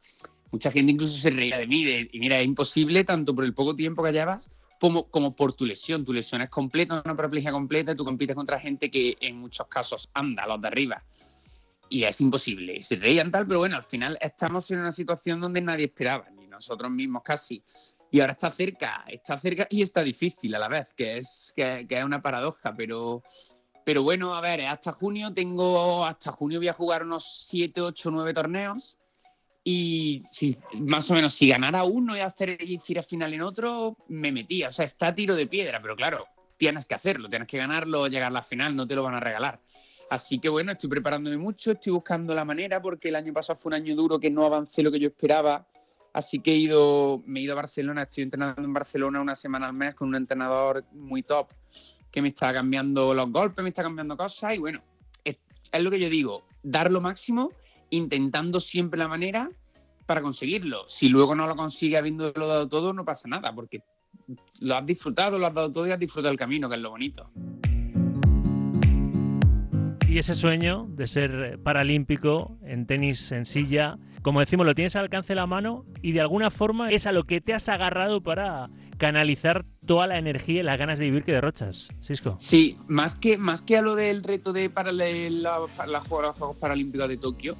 Mucha 0.50 0.70
gente 0.70 0.92
incluso 0.92 1.18
se 1.18 1.30
reía 1.30 1.58
de 1.58 1.66
mí, 1.66 2.08
y 2.10 2.18
mira, 2.18 2.40
es 2.40 2.46
imposible 2.46 3.04
tanto 3.04 3.34
por 3.34 3.44
el 3.44 3.52
poco 3.52 3.76
tiempo 3.76 4.02
que 4.02 4.12
llevas 4.12 4.50
como, 4.80 5.10
como 5.10 5.34
por 5.34 5.52
tu 5.52 5.64
lesión. 5.64 6.04
Tu 6.04 6.12
lesión 6.12 6.42
es 6.42 6.50
completa, 6.50 7.02
una 7.04 7.16
paraplegia 7.16 7.50
completa, 7.50 7.94
tú 7.94 8.04
compites 8.04 8.36
contra 8.36 8.58
gente 8.58 8.90
que 8.90 9.16
en 9.20 9.38
muchos 9.38 9.66
casos 9.68 10.08
anda, 10.14 10.46
los 10.46 10.60
de 10.60 10.68
arriba. 10.68 11.04
Y 11.88 12.04
es 12.04 12.20
imposible. 12.20 12.82
Se 12.82 12.96
reían 12.96 13.30
tal, 13.30 13.46
pero 13.46 13.60
bueno, 13.60 13.76
al 13.76 13.84
final 13.84 14.18
estamos 14.20 14.70
en 14.70 14.80
una 14.80 14.92
situación 14.92 15.40
donde 15.40 15.60
nadie 15.60 15.86
esperaba, 15.86 16.28
ni 16.30 16.46
nosotros 16.46 16.90
mismos 16.90 17.22
casi. 17.22 17.62
Y 18.10 18.20
ahora 18.20 18.32
está 18.32 18.50
cerca, 18.50 19.04
está 19.06 19.38
cerca 19.38 19.66
y 19.68 19.82
está 19.82 20.02
difícil 20.02 20.54
a 20.54 20.58
la 20.58 20.68
vez, 20.68 20.94
que 20.94 21.18
es, 21.18 21.52
que, 21.54 21.86
que 21.86 21.98
es 21.98 22.04
una 22.04 22.22
paradoja, 22.22 22.74
pero, 22.74 23.22
pero 23.84 24.02
bueno, 24.02 24.34
a 24.34 24.40
ver, 24.40 24.62
hasta 24.62 24.92
junio 24.92 25.32
tengo, 25.34 26.06
hasta 26.06 26.32
junio 26.32 26.58
voy 26.58 26.68
a 26.68 26.72
jugar 26.72 27.02
unos 27.02 27.46
7, 27.48 27.82
8, 27.82 28.10
9 28.10 28.32
torneos 28.32 28.98
y 29.70 30.22
más 30.80 31.10
o 31.10 31.14
menos, 31.14 31.34
si 31.34 31.46
ganara 31.46 31.84
uno 31.84 32.16
y 32.16 32.20
hacer 32.20 32.56
ir 32.58 32.98
a 32.98 33.02
final 33.02 33.34
en 33.34 33.42
otro, 33.42 33.98
me 34.08 34.32
metía. 34.32 34.68
O 34.68 34.72
sea, 34.72 34.86
está 34.86 35.08
a 35.08 35.14
tiro 35.14 35.36
de 35.36 35.46
piedra, 35.46 35.82
pero 35.82 35.94
claro, 35.94 36.24
tienes 36.56 36.86
que 36.86 36.94
hacerlo, 36.94 37.28
tienes 37.28 37.46
que 37.46 37.58
ganarlo, 37.58 38.06
llegar 38.06 38.28
a 38.28 38.34
la 38.34 38.40
final, 38.40 38.74
no 38.74 38.86
te 38.88 38.94
lo 38.94 39.02
van 39.02 39.16
a 39.16 39.20
regalar. 39.20 39.60
Así 40.08 40.38
que 40.38 40.48
bueno, 40.48 40.72
estoy 40.72 40.88
preparándome 40.88 41.36
mucho, 41.36 41.72
estoy 41.72 41.92
buscando 41.92 42.34
la 42.34 42.46
manera, 42.46 42.80
porque 42.80 43.10
el 43.10 43.16
año 43.16 43.34
pasado 43.34 43.58
fue 43.60 43.68
un 43.68 43.74
año 43.74 43.94
duro 43.94 44.18
que 44.18 44.30
no 44.30 44.46
avancé 44.46 44.82
lo 44.82 44.90
que 44.90 45.00
yo 45.00 45.08
esperaba. 45.08 45.66
Así 46.14 46.40
que 46.40 46.52
he 46.52 46.56
ido, 46.56 47.22
me 47.26 47.40
he 47.40 47.42
ido 47.42 47.52
a 47.52 47.56
Barcelona, 47.56 48.04
estoy 48.04 48.22
entrenando 48.22 48.62
en 48.62 48.72
Barcelona 48.72 49.20
una 49.20 49.34
semana 49.34 49.66
al 49.66 49.74
mes 49.74 49.94
con 49.94 50.08
un 50.08 50.14
entrenador 50.14 50.82
muy 50.92 51.22
top 51.22 51.52
que 52.10 52.22
me 52.22 52.28
está 52.28 52.54
cambiando 52.54 53.12
los 53.12 53.30
golpes, 53.30 53.62
me 53.62 53.68
está 53.68 53.82
cambiando 53.82 54.16
cosas 54.16 54.54
y 54.54 54.58
bueno, 54.60 54.82
es 55.24 55.82
lo 55.82 55.90
que 55.90 56.00
yo 56.00 56.08
digo, 56.08 56.46
dar 56.62 56.90
lo 56.90 57.02
máximo 57.02 57.52
intentando 57.90 58.60
siempre 58.60 58.98
la 58.98 59.08
manera 59.08 59.50
para 60.06 60.22
conseguirlo. 60.22 60.86
Si 60.86 61.08
luego 61.08 61.34
no 61.34 61.46
lo 61.46 61.56
consigue 61.56 61.98
habiéndolo 61.98 62.46
dado 62.46 62.68
todo, 62.68 62.92
no 62.92 63.04
pasa 63.04 63.28
nada, 63.28 63.54
porque 63.54 63.82
lo 64.60 64.76
has 64.76 64.86
disfrutado, 64.86 65.38
lo 65.38 65.46
has 65.46 65.54
dado 65.54 65.70
todo 65.70 65.86
y 65.86 65.90
has 65.90 65.98
disfrutado 65.98 66.32
el 66.32 66.38
camino, 66.38 66.68
que 66.68 66.76
es 66.76 66.80
lo 66.80 66.90
bonito. 66.90 67.30
Y 70.08 70.18
ese 70.18 70.34
sueño 70.34 70.86
de 70.88 71.06
ser 71.06 71.58
paralímpico 71.62 72.56
en 72.62 72.86
tenis 72.86 73.30
en 73.30 73.44
silla, 73.44 73.98
como 74.22 74.40
decimos, 74.40 74.64
lo 74.64 74.74
tienes 74.74 74.96
al 74.96 75.02
alcance 75.02 75.28
de 75.28 75.36
la 75.36 75.46
mano 75.46 75.84
y 76.00 76.12
de 76.12 76.22
alguna 76.22 76.50
forma 76.50 76.90
es 76.90 77.06
a 77.06 77.12
lo 77.12 77.24
que 77.24 77.42
te 77.42 77.52
has 77.52 77.68
agarrado 77.68 78.22
para 78.22 78.70
canalizar 78.96 79.64
toda 79.86 80.06
la 80.06 80.18
energía 80.18 80.60
y 80.60 80.62
las 80.62 80.78
ganas 80.78 80.98
de 80.98 81.04
vivir 81.04 81.24
que 81.24 81.32
derrochas, 81.32 81.88
Cisco. 82.02 82.36
Sí, 82.38 82.76
más 82.88 83.14
que, 83.14 83.38
más 83.38 83.60
que 83.62 83.76
a 83.76 83.82
lo 83.82 83.94
del 83.94 84.24
reto 84.24 84.52
de 84.52 84.70
para 84.70 84.92
los 84.92 86.02
Juegos 86.08 86.56
Paralímpicos 86.56 87.08
de 87.08 87.16
Tokio, 87.18 87.54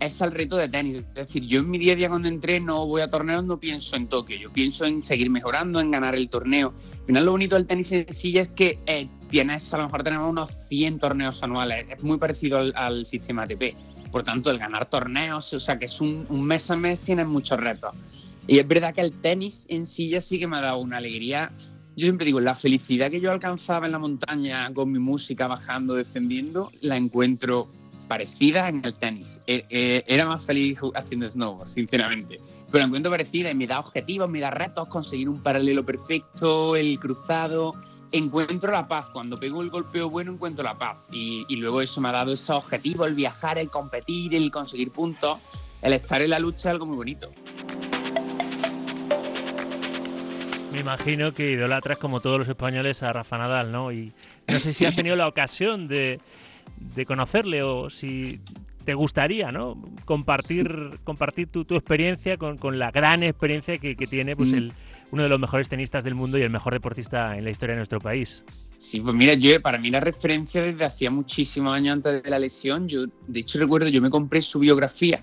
es 0.00 0.20
el 0.20 0.32
reto 0.32 0.56
de 0.56 0.68
tenis. 0.68 0.98
Es 0.98 1.14
decir, 1.14 1.44
yo 1.44 1.60
en 1.60 1.70
mi 1.70 1.78
día 1.78 1.92
a 1.92 1.96
día 1.96 2.08
cuando 2.08 2.28
entreno 2.28 2.86
voy 2.86 3.02
a 3.02 3.08
torneos 3.08 3.44
no 3.44 3.58
pienso 3.58 3.96
en 3.96 4.08
Tokio, 4.08 4.36
yo 4.36 4.52
pienso 4.52 4.84
en 4.84 5.02
seguir 5.02 5.30
mejorando, 5.30 5.80
en 5.80 5.90
ganar 5.90 6.14
el 6.14 6.28
torneo. 6.28 6.74
Al 7.00 7.06
final 7.06 7.24
lo 7.24 7.32
bonito 7.32 7.56
del 7.56 7.66
tenis 7.66 7.92
en 7.92 8.12
sí 8.12 8.36
es 8.38 8.48
que 8.48 8.78
eh, 8.86 9.08
tienes, 9.28 9.72
a 9.72 9.78
lo 9.78 9.84
mejor 9.84 10.02
tenemos 10.02 10.30
unos 10.30 10.50
100 10.68 10.98
torneos 10.98 11.42
anuales, 11.42 11.86
es 11.90 12.02
muy 12.02 12.18
parecido 12.18 12.58
al, 12.74 13.06
sistema 13.06 13.42
ATP. 13.42 13.74
Por 14.10 14.22
tanto, 14.22 14.50
el 14.50 14.58
ganar 14.58 14.88
torneos, 14.88 15.52
o 15.52 15.60
sea 15.60 15.78
que 15.78 15.86
es 15.86 16.00
un, 16.00 16.26
mes 16.44 16.70
a 16.70 16.76
mes, 16.76 17.00
tienes 17.00 17.26
muchos 17.26 17.58
retos. 17.58 17.94
Y 18.46 18.58
es 18.58 18.68
verdad 18.68 18.94
que 18.94 19.00
el 19.00 19.12
tenis 19.12 19.66
en 19.68 19.84
ya 19.84 20.20
sí 20.20 20.38
que 20.38 20.46
me 20.46 20.58
ha 20.58 20.60
dado 20.60 20.78
una 20.78 20.98
alegría. 20.98 21.50
Yo 21.96 22.06
siempre 22.06 22.26
digo, 22.26 22.40
la 22.40 22.54
felicidad 22.54 23.10
que 23.10 23.20
yo 23.20 23.32
alcanzaba 23.32 23.86
en 23.86 23.92
la 23.92 23.98
montaña 23.98 24.72
con 24.72 24.92
mi 24.92 24.98
música 24.98 25.46
bajando, 25.46 25.94
defendiendo, 25.94 26.70
la 26.80 26.96
encuentro 26.96 27.68
parecida 28.04 28.68
en 28.68 28.84
el 28.84 28.94
tenis. 28.94 29.40
E, 29.46 29.64
e, 29.70 30.04
era 30.06 30.26
más 30.26 30.44
feliz 30.44 30.78
haciendo 30.94 31.28
snowboard, 31.28 31.68
sinceramente. 31.68 32.40
Pero 32.74 32.82
la 32.82 32.86
encuentro 32.86 33.12
parecida 33.12 33.50
y 33.50 33.54
me 33.54 33.66
da 33.66 33.78
objetivos, 33.78 34.28
me 34.28 34.40
da 34.40 34.50
retos, 34.50 34.88
conseguir 34.88 35.28
un 35.28 35.40
paralelo 35.40 35.84
perfecto, 35.84 36.74
el 36.74 36.98
cruzado. 36.98 37.74
Encuentro 38.10 38.72
la 38.72 38.88
paz. 38.88 39.10
Cuando 39.10 39.38
pego 39.38 39.62
el 39.62 39.70
golpeo 39.70 40.10
bueno, 40.10 40.32
encuentro 40.32 40.64
la 40.64 40.76
paz. 40.76 40.98
Y, 41.12 41.44
luego 41.56 41.82
eso 41.82 42.00
me 42.00 42.08
ha 42.08 42.12
dado 42.12 42.32
esos 42.32 42.56
objetivos, 42.56 43.06
el 43.06 43.14
viajar, 43.14 43.58
el 43.58 43.70
competir, 43.70 44.34
el 44.34 44.50
conseguir 44.50 44.90
puntos. 44.90 45.38
El 45.82 45.92
estar 45.92 46.20
en 46.20 46.30
la 46.30 46.40
lucha 46.40 46.70
algo 46.70 46.84
muy 46.86 46.96
bonito. 46.96 47.30
Me 50.72 50.80
imagino 50.80 51.32
que 51.32 51.52
idolatras 51.52 51.98
como 51.98 52.18
todos 52.18 52.40
los 52.40 52.48
españoles 52.48 53.04
a 53.04 53.12
Rafa 53.12 53.38
Nadal, 53.38 53.70
¿no? 53.70 53.92
Y 53.92 54.12
no 54.48 54.58
sé 54.58 54.72
si 54.72 54.84
has 54.84 54.96
tenido 54.96 55.14
la 55.14 55.28
ocasión 55.28 55.86
de, 55.86 56.18
de 56.94 57.06
conocerle 57.06 57.62
o 57.62 57.90
si 57.90 58.40
te 58.84 58.94
gustaría 58.94 59.50
¿no? 59.50 59.82
compartir, 60.04 60.90
compartir 61.04 61.48
tu, 61.48 61.62
experiencia 61.74 62.36
con, 62.36 62.78
la 62.78 62.90
gran 62.90 63.22
experiencia 63.22 63.78
que, 63.78 63.94
tiene 63.94 64.36
pues, 64.36 64.52
mm. 64.52 64.54
el, 64.54 64.72
uno 65.10 65.22
de 65.22 65.28
los 65.28 65.40
mejores 65.40 65.68
tenistas 65.68 66.04
del 66.04 66.14
mundo 66.14 66.38
y 66.38 66.42
el 66.42 66.50
mejor 66.50 66.74
deportista 66.74 67.36
en 67.36 67.44
la 67.44 67.50
historia 67.50 67.74
de 67.74 67.78
nuestro 67.78 68.00
país. 68.00 68.42
Sí, 68.78 69.00
pues 69.00 69.14
mira, 69.14 69.34
yo 69.34 69.60
para 69.62 69.78
mí 69.78 69.90
la 69.90 70.00
referencia 70.00 70.62
desde 70.62 70.84
hacía 70.84 71.10
muchísimos 71.10 71.74
años 71.74 71.94
antes 71.94 72.22
de 72.22 72.30
la 72.30 72.38
lesión, 72.38 72.88
yo 72.88 73.06
de 73.26 73.40
hecho 73.40 73.58
recuerdo, 73.58 73.88
yo 73.88 74.02
me 74.02 74.10
compré 74.10 74.42
su 74.42 74.58
biografía 74.58 75.22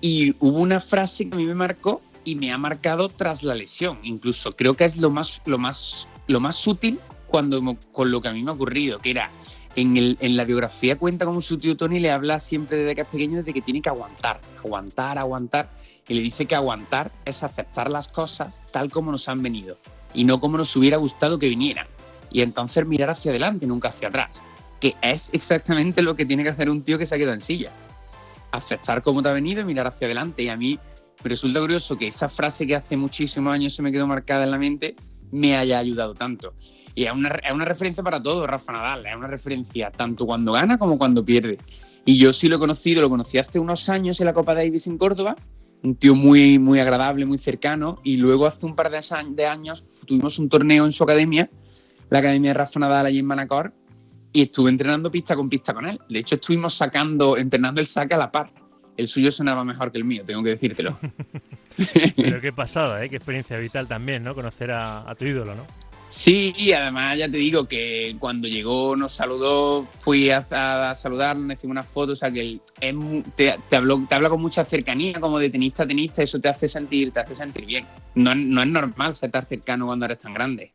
y 0.00 0.34
hubo 0.40 0.58
una 0.58 0.80
frase 0.80 1.28
que 1.28 1.34
a 1.34 1.38
mí 1.38 1.46
me 1.46 1.54
marcó 1.54 2.02
y 2.24 2.34
me 2.34 2.52
ha 2.52 2.58
marcado 2.58 3.08
tras 3.08 3.42
la 3.42 3.54
lesión. 3.54 3.98
Incluso 4.02 4.52
creo 4.52 4.74
que 4.74 4.84
es 4.84 4.96
lo 4.96 5.10
más, 5.10 5.42
lo 5.46 5.58
más, 5.58 6.08
lo 6.26 6.40
más 6.40 6.66
útil 6.66 6.98
cuando, 7.28 7.76
con 7.92 8.10
lo 8.10 8.20
que 8.20 8.28
a 8.28 8.32
mí 8.32 8.42
me 8.42 8.50
ha 8.50 8.54
ocurrido, 8.54 8.98
que 8.98 9.10
era 9.10 9.30
en, 9.76 9.96
el, 9.96 10.16
en 10.20 10.36
la 10.36 10.44
biografía 10.44 10.98
cuenta 10.98 11.24
como 11.24 11.40
su 11.40 11.58
tío 11.58 11.76
Tony 11.76 12.00
le 12.00 12.10
habla 12.10 12.40
siempre 12.40 12.78
desde 12.78 12.94
que 12.94 13.00
es 13.02 13.06
pequeño 13.06 13.42
de 13.42 13.52
que 13.52 13.62
tiene 13.62 13.80
que 13.80 13.88
aguantar, 13.88 14.40
aguantar, 14.62 15.18
aguantar. 15.18 15.70
Y 16.08 16.14
le 16.14 16.20
dice 16.20 16.46
que 16.46 16.54
aguantar 16.54 17.10
es 17.24 17.42
aceptar 17.42 17.90
las 17.90 18.08
cosas 18.08 18.62
tal 18.72 18.90
como 18.90 19.12
nos 19.12 19.28
han 19.28 19.42
venido 19.42 19.78
y 20.14 20.24
no 20.24 20.40
como 20.40 20.58
nos 20.58 20.74
hubiera 20.76 20.96
gustado 20.96 21.38
que 21.38 21.48
vinieran. 21.48 21.86
Y 22.30 22.42
entonces 22.42 22.86
mirar 22.86 23.10
hacia 23.10 23.30
adelante, 23.30 23.66
nunca 23.66 23.88
hacia 23.88 24.08
atrás. 24.08 24.42
Que 24.80 24.96
es 25.00 25.30
exactamente 25.32 26.02
lo 26.02 26.16
que 26.16 26.26
tiene 26.26 26.42
que 26.42 26.48
hacer 26.48 26.68
un 26.70 26.82
tío 26.82 26.98
que 26.98 27.06
se 27.06 27.14
ha 27.14 27.18
quedado 27.18 27.34
en 27.34 27.40
silla. 27.40 27.70
Aceptar 28.50 29.02
cómo 29.02 29.22
te 29.22 29.28
ha 29.28 29.32
venido 29.32 29.60
y 29.60 29.64
mirar 29.64 29.86
hacia 29.86 30.06
adelante. 30.06 30.42
Y 30.42 30.48
a 30.48 30.56
mí 30.56 30.78
me 31.22 31.28
resulta 31.28 31.60
curioso 31.60 31.96
que 31.96 32.08
esa 32.08 32.28
frase 32.28 32.66
que 32.66 32.74
hace 32.74 32.96
muchísimos 32.96 33.52
años 33.52 33.74
se 33.74 33.82
me 33.82 33.92
quedó 33.92 34.06
marcada 34.06 34.44
en 34.44 34.50
la 34.50 34.58
mente 34.58 34.96
me 35.30 35.56
haya 35.56 35.78
ayudado 35.78 36.14
tanto. 36.14 36.54
Y 36.94 37.04
es 37.04 37.12
una, 37.12 37.28
es 37.28 37.52
una 37.52 37.64
referencia 37.64 38.02
para 38.02 38.22
todo, 38.22 38.46
Rafa 38.46 38.72
Nadal. 38.72 39.06
Es 39.06 39.14
una 39.14 39.26
referencia 39.26 39.90
tanto 39.90 40.26
cuando 40.26 40.52
gana 40.52 40.78
como 40.78 40.98
cuando 40.98 41.24
pierde. 41.24 41.58
Y 42.04 42.18
yo 42.18 42.32
sí 42.32 42.48
lo 42.48 42.56
he 42.56 42.58
conocido, 42.58 43.02
lo 43.02 43.10
conocí 43.10 43.38
hace 43.38 43.58
unos 43.58 43.88
años 43.88 44.20
en 44.20 44.26
la 44.26 44.34
Copa 44.34 44.54
Davis 44.54 44.86
en 44.86 44.98
Córdoba. 44.98 45.36
Un 45.82 45.96
tío 45.96 46.14
muy, 46.14 46.58
muy 46.58 46.80
agradable, 46.80 47.24
muy 47.24 47.38
cercano. 47.38 47.98
Y 48.04 48.16
luego 48.16 48.46
hace 48.46 48.66
un 48.66 48.76
par 48.76 48.90
de 48.90 49.46
años 49.46 50.02
tuvimos 50.06 50.38
un 50.38 50.48
torneo 50.48 50.84
en 50.84 50.92
su 50.92 51.04
academia, 51.04 51.50
la 52.10 52.18
Academia 52.18 52.50
de 52.50 52.54
Rafa 52.54 52.80
Nadal 52.80 53.06
allí 53.06 53.18
en 53.18 53.26
Manacor. 53.26 53.72
Y 54.32 54.42
estuve 54.42 54.70
entrenando 54.70 55.10
pista 55.10 55.36
con 55.36 55.48
pista 55.48 55.74
con 55.74 55.86
él. 55.86 55.98
De 56.08 56.18
hecho, 56.18 56.36
estuvimos 56.36 56.74
sacando, 56.74 57.36
entrenando 57.36 57.80
el 57.80 57.86
saque 57.86 58.14
a 58.14 58.18
la 58.18 58.32
par. 58.32 58.50
El 58.96 59.08
suyo 59.08 59.32
sonaba 59.32 59.64
mejor 59.64 59.90
que 59.90 59.98
el 59.98 60.04
mío, 60.04 60.22
tengo 60.24 60.42
que 60.42 60.50
decírtelo. 60.50 60.98
Pero 62.16 62.40
qué 62.40 62.52
pasada, 62.52 63.04
¿eh? 63.04 63.08
qué 63.08 63.16
experiencia 63.16 63.58
vital 63.58 63.88
también, 63.88 64.22
¿no? 64.22 64.34
Conocer 64.34 64.70
a, 64.70 65.08
a 65.08 65.14
tu 65.14 65.24
ídolo, 65.24 65.54
¿no? 65.54 65.66
Sí, 66.12 66.52
y 66.58 66.72
además 66.72 67.16
ya 67.16 67.26
te 67.26 67.38
digo 67.38 67.66
que 67.66 68.14
cuando 68.18 68.46
llegó 68.46 68.94
nos 68.96 69.12
saludó, 69.12 69.86
fui 69.94 70.28
a, 70.28 70.42
saludar, 70.94 71.38
nos 71.38 71.54
hicimos 71.54 71.72
unas 71.72 71.86
fotos, 71.86 72.12
o 72.12 72.16
sea 72.16 72.30
que 72.30 72.58
te, 72.78 72.94
te, 73.34 73.54
te 73.66 73.76
habla 73.76 74.28
con 74.28 74.42
mucha 74.42 74.62
cercanía, 74.66 75.18
como 75.18 75.38
de 75.38 75.48
tenista 75.48 75.84
a 75.84 75.86
tenista, 75.86 76.22
eso 76.22 76.38
te 76.38 76.50
hace 76.50 76.68
sentir, 76.68 77.12
te 77.12 77.20
hace 77.20 77.34
sentir 77.34 77.64
bien. 77.64 77.86
No, 78.14 78.34
no 78.34 78.60
es 78.60 78.68
normal 78.68 79.14
ser 79.14 79.30
tan 79.30 79.46
cercano 79.46 79.86
cuando 79.86 80.04
eres 80.04 80.18
tan 80.18 80.34
grande. 80.34 80.74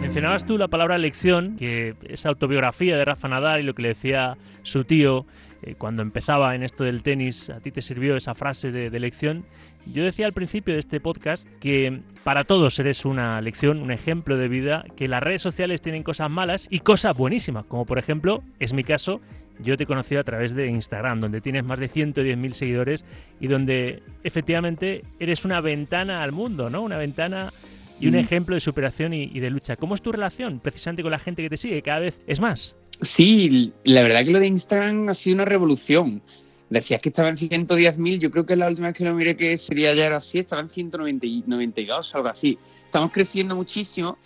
Mencionabas 0.00 0.46
tú 0.46 0.56
la 0.56 0.68
palabra 0.68 0.96
lección, 0.96 1.56
que 1.56 1.94
esa 2.08 2.30
autobiografía 2.30 2.96
de 2.96 3.04
Rafa 3.04 3.28
Nadal 3.28 3.60
y 3.60 3.64
lo 3.64 3.74
que 3.74 3.82
le 3.82 3.88
decía 3.88 4.38
su 4.62 4.84
tío 4.84 5.26
eh, 5.66 5.74
cuando 5.76 6.02
empezaba 6.02 6.54
en 6.54 6.62
esto 6.62 6.84
del 6.84 7.02
tenis, 7.02 7.50
a 7.50 7.60
ti 7.60 7.72
te 7.72 7.82
sirvió 7.82 8.16
esa 8.16 8.34
frase 8.34 8.70
de, 8.70 8.88
de 8.88 9.00
lección. 9.00 9.44
Yo 9.92 10.04
decía 10.04 10.26
al 10.26 10.32
principio 10.32 10.74
de 10.74 10.80
este 10.80 11.00
podcast 11.00 11.46
que 11.60 12.00
para 12.24 12.44
todos 12.44 12.78
eres 12.78 13.04
una 13.04 13.40
lección, 13.40 13.82
un 13.82 13.90
ejemplo 13.90 14.36
de 14.36 14.48
vida, 14.48 14.84
que 14.96 15.08
las 15.08 15.22
redes 15.22 15.42
sociales 15.42 15.82
tienen 15.82 16.02
cosas 16.02 16.30
malas 16.30 16.68
y 16.70 16.80
cosas 16.80 17.16
buenísimas, 17.16 17.66
como 17.66 17.84
por 17.84 17.98
ejemplo, 17.98 18.42
es 18.58 18.72
mi 18.72 18.84
caso, 18.84 19.20
yo 19.60 19.76
te 19.76 19.84
he 19.84 19.86
conocido 19.86 20.20
a 20.20 20.24
través 20.24 20.54
de 20.54 20.68
Instagram, 20.68 21.20
donde 21.20 21.40
tienes 21.40 21.64
más 21.64 21.78
de 21.78 21.90
110.000 21.90 22.52
seguidores 22.52 23.04
y 23.40 23.48
donde 23.48 24.02
efectivamente 24.22 25.02
eres 25.18 25.44
una 25.44 25.60
ventana 25.60 26.22
al 26.22 26.32
mundo, 26.32 26.70
¿no? 26.70 26.82
Una 26.82 26.98
ventana 26.98 27.52
y 27.98 28.08
un 28.08 28.14
mm. 28.14 28.18
ejemplo 28.18 28.54
de 28.54 28.60
superación 28.60 29.14
y, 29.14 29.24
y, 29.24 29.40
de 29.40 29.50
lucha. 29.50 29.76
¿Cómo 29.76 29.94
es 29.94 30.02
tu 30.02 30.12
relación 30.12 30.60
precisamente 30.60 31.02
con 31.02 31.10
la 31.10 31.18
gente 31.18 31.42
que 31.42 31.50
te 31.50 31.56
sigue? 31.56 31.82
Cada 31.82 32.00
vez 32.00 32.20
es 32.26 32.40
más. 32.40 32.76
Sí, 33.02 33.72
la 33.84 34.02
verdad 34.02 34.24
que 34.24 34.30
lo 34.30 34.40
de 34.40 34.46
Instagram 34.46 35.08
ha 35.08 35.14
sido 35.14 35.36
una 35.36 35.44
revolución. 35.44 36.22
Decías 36.70 37.00
que 37.00 37.10
estaba 37.10 37.28
en 37.28 37.36
110.000, 37.36 38.18
yo 38.18 38.30
creo 38.30 38.44
que 38.44 38.56
la 38.56 38.68
última 38.68 38.88
vez 38.88 38.96
que 38.96 39.04
lo 39.04 39.14
miré 39.14 39.36
que 39.36 39.56
sería 39.56 39.94
ya 39.94 40.06
era 40.06 40.16
así, 40.16 40.38
estaba 40.38 40.62
en 40.62 40.68
192, 40.68 42.14
algo 42.14 42.28
así. 42.28 42.58
Estamos 42.84 43.12
creciendo 43.12 43.54
muchísimo 43.54 44.18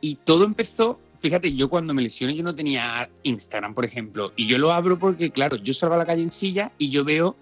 y 0.00 0.16
todo 0.16 0.44
empezó, 0.44 1.00
fíjate, 1.20 1.54
yo 1.54 1.68
cuando 1.68 1.94
me 1.94 2.02
lesioné 2.02 2.36
yo 2.36 2.44
no 2.44 2.54
tenía 2.54 3.10
Instagram, 3.24 3.74
por 3.74 3.84
ejemplo, 3.84 4.32
y 4.36 4.46
yo 4.46 4.58
lo 4.58 4.72
abro 4.72 4.98
porque, 4.98 5.30
claro, 5.30 5.56
yo 5.56 5.72
salgo 5.72 5.96
a 5.96 5.98
la 5.98 6.06
calle 6.06 6.22
en 6.22 6.30
silla 6.30 6.70
y 6.78 6.90
yo 6.90 7.04
veo 7.04 7.34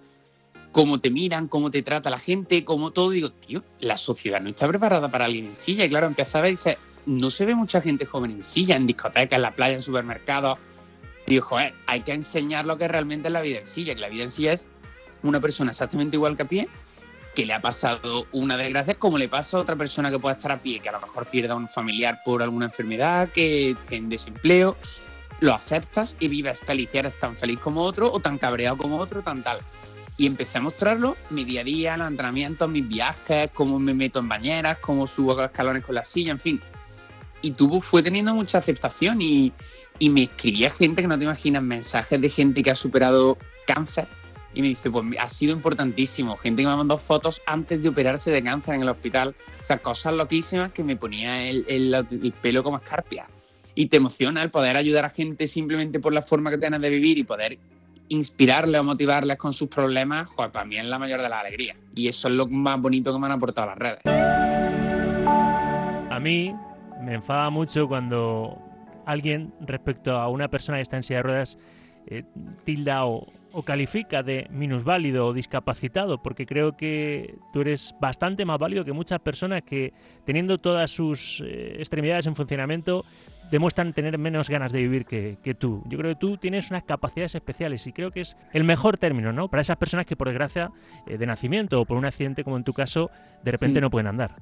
cómo 0.71 0.99
te 0.99 1.11
miran, 1.11 1.47
cómo 1.47 1.69
te 1.69 1.83
trata 1.83 2.09
la 2.09 2.19
gente, 2.19 2.65
cómo 2.65 2.91
todo, 2.91 3.11
digo, 3.11 3.31
tío, 3.31 3.63
la 3.79 3.97
sociedad 3.97 4.41
no 4.41 4.49
está 4.49 4.67
preparada 4.67 5.09
para 5.09 5.25
alguien 5.25 5.47
en 5.47 5.55
silla. 5.55 5.85
Y 5.85 5.89
claro, 5.89 6.07
empezaba 6.07 6.39
a 6.39 6.43
ver 6.43 6.53
y 6.53 6.55
dice, 6.55 6.77
no 7.05 7.29
se 7.29 7.45
ve 7.45 7.53
mucha 7.53 7.81
gente 7.81 8.05
joven 8.05 8.31
en 8.31 8.43
silla, 8.43 8.75
en 8.75 8.87
discotecas, 8.87 9.37
en 9.37 9.41
la 9.43 9.51
playa, 9.51 9.75
en 9.75 9.81
supermercados 9.83 10.57
digo, 11.27 11.45
joder, 11.45 11.73
hay 11.85 12.01
que 12.01 12.13
enseñar 12.13 12.65
lo 12.65 12.77
que 12.77 12.87
realmente 12.87 13.27
es 13.27 13.33
la 13.33 13.41
vida 13.41 13.59
en 13.59 13.67
silla, 13.67 13.93
que 13.93 14.01
la 14.01 14.09
vida 14.09 14.23
en 14.23 14.31
silla 14.31 14.53
es 14.53 14.67
una 15.23 15.39
persona 15.39 15.71
exactamente 15.71 16.15
igual 16.15 16.37
que 16.37 16.43
a 16.43 16.47
pie, 16.47 16.69
que 17.35 17.45
le 17.45 17.53
ha 17.53 17.61
pasado 17.61 18.25
una 18.31 18.57
desgracia, 18.57 18.95
como 18.95 19.17
le 19.17 19.27
pasa 19.27 19.57
a 19.57 19.59
otra 19.59 19.75
persona 19.75 20.09
que 20.09 20.19
pueda 20.19 20.35
estar 20.35 20.51
a 20.51 20.57
pie, 20.57 20.79
que 20.79 20.89
a 20.89 20.93
lo 20.93 21.01
mejor 21.01 21.27
pierda 21.27 21.53
a 21.53 21.57
un 21.57 21.67
familiar 21.67 22.21
por 22.23 22.41
alguna 22.41 22.65
enfermedad, 22.65 23.29
que 23.29 23.71
esté 23.71 23.97
en 23.97 24.09
desempleo, 24.09 24.77
lo 25.41 25.53
aceptas 25.53 26.15
y 26.19 26.29
vives 26.29 26.61
feliz, 26.61 26.89
y 26.93 26.97
eres 26.97 27.19
tan 27.19 27.35
feliz 27.35 27.59
como 27.59 27.81
otro, 27.81 28.11
o 28.11 28.19
tan 28.19 28.37
cabreado 28.37 28.77
como 28.77 28.97
otro, 28.97 29.21
tan 29.21 29.43
tal. 29.43 29.59
Y 30.15 30.25
empecé 30.25 30.57
a 30.57 30.61
mostrarlo 30.61 31.15
mi 31.29 31.43
día 31.43 31.61
a 31.61 31.63
día, 31.63 31.97
los 31.97 32.07
entrenamientos, 32.07 32.67
mis 32.69 32.87
viajes, 32.87 33.49
cómo 33.53 33.77
me 33.77 33.93
meto 33.93 34.17
en 34.19 34.29
bañeras, 34.29 34.77
cómo 34.79 35.05
subo 35.05 35.43
escalones 35.43 35.85
con 35.85 35.93
la 35.93 36.03
silla, 36.03 36.31
en 36.31 36.39
fin. 36.39 36.61
Y 37.43 37.51
tuvo, 37.51 37.81
fue 37.81 38.01
teniendo 38.01 38.33
mucha 38.33 38.57
aceptación 38.57 39.21
y, 39.21 39.53
y 39.99 40.09
me 40.09 40.23
escribía 40.23 40.69
gente 40.69 41.01
que 41.01 41.07
no 41.07 41.17
te 41.17 41.25
imaginas, 41.25 41.63
mensajes 41.63 42.19
de 42.21 42.29
gente 42.29 42.63
que 42.63 42.71
ha 42.71 42.75
superado 42.75 43.37
cáncer 43.65 44.07
y 44.57 44.61
me 44.61 44.69
dice, 44.69 44.89
pues 44.89 45.05
ha 45.19 45.27
sido 45.27 45.53
importantísimo, 45.53 46.35
gente 46.37 46.63
que 46.63 46.67
me 46.67 46.75
mandó 46.75 46.97
fotos 46.97 47.43
antes 47.45 47.83
de 47.83 47.89
operarse 47.89 48.31
de 48.31 48.43
cáncer 48.43 48.73
en 48.73 48.81
el 48.81 48.89
hospital, 48.89 49.35
o 49.63 49.67
sea, 49.67 49.77
cosas 49.77 50.13
loquísimas 50.13 50.71
que 50.71 50.83
me 50.83 50.95
ponía 50.95 51.47
el, 51.47 51.63
el, 51.67 52.33
pelo 52.41 52.63
como 52.63 52.77
escarpia. 52.77 53.27
Y 53.75 53.85
te 53.85 53.97
emociona 53.97 54.41
el 54.41 54.49
poder 54.49 54.75
ayudar 54.75 55.05
a 55.05 55.11
gente 55.11 55.47
simplemente 55.47 55.99
por 55.99 56.11
la 56.11 56.23
forma 56.23 56.49
que 56.49 56.57
tienes 56.57 56.81
de 56.81 56.89
vivir 56.89 57.19
y 57.19 57.23
poder 57.23 57.59
inspirarles 58.07 58.81
o 58.81 58.83
motivarles 58.83 59.37
con 59.37 59.53
sus 59.53 59.67
problemas, 59.67 60.27
pues 60.35 60.49
para 60.49 60.65
mí 60.65 60.77
es 60.77 60.85
la 60.85 60.97
mayor 60.97 61.21
de 61.21 61.29
las 61.29 61.41
alegrías. 61.41 61.77
Y 61.93 62.07
eso 62.07 62.27
es 62.27 62.33
lo 62.33 62.47
más 62.47 62.81
bonito 62.81 63.13
que 63.13 63.19
me 63.19 63.27
han 63.27 63.33
aportado 63.33 63.67
las 63.67 63.77
redes. 63.77 63.99
A 66.09 66.19
mí 66.19 66.51
me 67.05 67.13
enfada 67.13 67.51
mucho 67.51 67.87
cuando 67.87 68.59
alguien 69.07 69.53
respecto 69.61 70.11
a 70.17 70.27
una 70.27 70.49
persona 70.49 70.77
que 70.77 70.83
está 70.83 70.97
en 70.97 71.03
silla 71.03 71.19
de 71.19 71.23
ruedas 71.23 71.57
eh, 72.09 72.23
tilda 72.63 73.05
o, 73.05 73.25
califica 73.65 74.21
de 74.21 74.47
minusválido 74.51 75.25
o 75.27 75.33
discapacitado, 75.33 76.21
porque 76.21 76.45
creo 76.45 76.77
que 76.77 77.35
tú 77.51 77.61
eres 77.61 77.95
bastante 77.99 78.45
más 78.45 78.59
válido 78.59 78.85
que 78.85 78.93
muchas 78.93 79.19
personas 79.19 79.63
que, 79.63 79.93
teniendo 80.23 80.59
todas 80.59 80.91
sus 80.91 81.41
eh, 81.43 81.75
extremidades 81.79 82.27
en 82.27 82.35
funcionamiento, 82.35 83.03
demuestran 83.49 83.93
tener 83.93 84.17
menos 84.19 84.47
ganas 84.47 84.71
de 84.71 84.79
vivir 84.79 85.05
que, 85.05 85.55
tú. 85.57 85.83
Yo 85.87 85.97
creo 85.97 86.11
que 86.11 86.19
tú 86.19 86.37
tienes 86.37 86.69
unas 86.69 86.83
capacidades 86.83 87.33
especiales 87.33 87.87
y 87.87 87.93
creo 87.93 88.11
que 88.11 88.21
es 88.21 88.37
el 88.53 88.63
mejor 88.63 88.97
término, 88.97 89.33
¿no? 89.33 89.47
Para 89.47 89.61
esas 89.61 89.77
personas 89.77 90.05
que 90.05 90.15
por 90.15 90.27
desgracia 90.27 90.69
eh, 91.07 91.17
de 91.17 91.25
nacimiento 91.25 91.81
o 91.81 91.85
por 91.85 91.97
un 91.97 92.05
accidente 92.05 92.43
como 92.43 92.57
en 92.57 92.63
tu 92.63 92.73
caso, 92.73 93.09
de 93.43 93.51
repente 93.51 93.81
no 93.81 93.89
pueden 93.89 94.07
andar. 94.07 94.35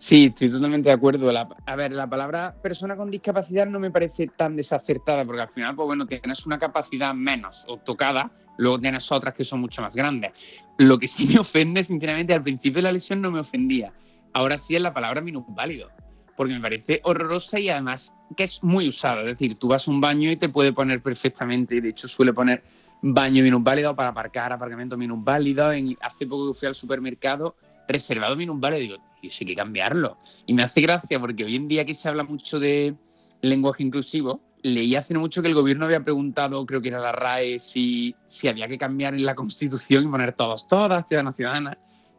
Sí, 0.00 0.26
estoy 0.26 0.48
totalmente 0.48 0.90
de 0.90 0.94
acuerdo. 0.94 1.28
a 1.66 1.76
ver, 1.76 1.90
la 1.90 2.08
palabra 2.08 2.54
persona 2.62 2.96
con 2.96 3.10
discapacidad 3.10 3.66
no 3.66 3.80
me 3.80 3.90
parece 3.90 4.28
tan 4.28 4.54
desacertada, 4.54 5.24
porque 5.24 5.42
al 5.42 5.48
final, 5.48 5.74
pues 5.74 5.86
bueno, 5.86 6.06
tienes 6.06 6.46
una 6.46 6.56
capacidad 6.56 7.12
menos 7.12 7.64
o 7.66 7.78
tocada, 7.78 8.30
luego 8.58 8.78
tienes 8.78 9.10
otras 9.10 9.34
que 9.34 9.42
son 9.42 9.60
mucho 9.60 9.82
más 9.82 9.96
grandes. 9.96 10.30
Lo 10.78 10.98
que 10.98 11.08
sí 11.08 11.26
me 11.26 11.40
ofende, 11.40 11.82
sinceramente, 11.82 12.32
al 12.32 12.44
principio 12.44 12.76
de 12.76 12.82
la 12.82 12.92
lesión 12.92 13.20
no 13.20 13.32
me 13.32 13.40
ofendía. 13.40 13.92
Ahora 14.34 14.56
sí 14.56 14.76
es 14.76 14.82
la 14.82 14.94
palabra 14.94 15.20
minusválido, 15.20 15.90
porque 16.36 16.54
me 16.54 16.60
parece 16.60 17.00
horrorosa 17.02 17.58
y 17.58 17.68
además 17.68 18.12
que 18.36 18.44
es 18.44 18.62
muy 18.62 18.86
usada. 18.86 19.22
Es 19.22 19.26
decir, 19.26 19.56
tú 19.56 19.66
vas 19.66 19.88
a 19.88 19.90
un 19.90 20.00
baño 20.00 20.30
y 20.30 20.36
te 20.36 20.48
puede 20.48 20.72
poner 20.72 21.02
perfectamente, 21.02 21.74
y 21.74 21.80
de 21.80 21.88
hecho 21.88 22.06
suele 22.06 22.32
poner 22.32 22.62
baño 23.02 23.42
minusválido 23.42 23.96
para 23.96 24.10
aparcar, 24.10 24.52
aparcamiento 24.52 24.96
minusválido. 24.96 25.72
En, 25.72 25.98
hace 26.00 26.24
poco 26.24 26.52
que 26.52 26.58
fui 26.60 26.68
al 26.68 26.76
supermercado, 26.76 27.56
reservado 27.88 28.36
minusválido, 28.36 28.80
digo, 28.80 29.07
y 29.22 29.28
hay 29.28 29.46
que 29.46 29.54
cambiarlo. 29.54 30.16
Y 30.46 30.54
me 30.54 30.62
hace 30.62 30.80
gracia 30.80 31.18
porque 31.20 31.44
hoy 31.44 31.56
en 31.56 31.68
día 31.68 31.84
que 31.84 31.94
se 31.94 32.08
habla 32.08 32.24
mucho 32.24 32.58
de 32.58 32.94
lenguaje 33.40 33.82
inclusivo, 33.82 34.40
leí 34.62 34.96
hace 34.96 35.14
mucho 35.14 35.42
que 35.42 35.48
el 35.48 35.54
gobierno 35.54 35.84
había 35.84 36.02
preguntado, 36.02 36.64
creo 36.66 36.80
que 36.80 36.88
era 36.88 37.00
la 37.00 37.12
RAE, 37.12 37.58
si, 37.58 38.14
si 38.26 38.48
había 38.48 38.68
que 38.68 38.78
cambiar 38.78 39.14
en 39.14 39.24
la 39.24 39.34
constitución 39.34 40.04
y 40.04 40.10
poner 40.10 40.32
todos, 40.32 40.66
todas, 40.66 41.06
ciudadanos, 41.06 41.36
ciudadanas. 41.36 41.78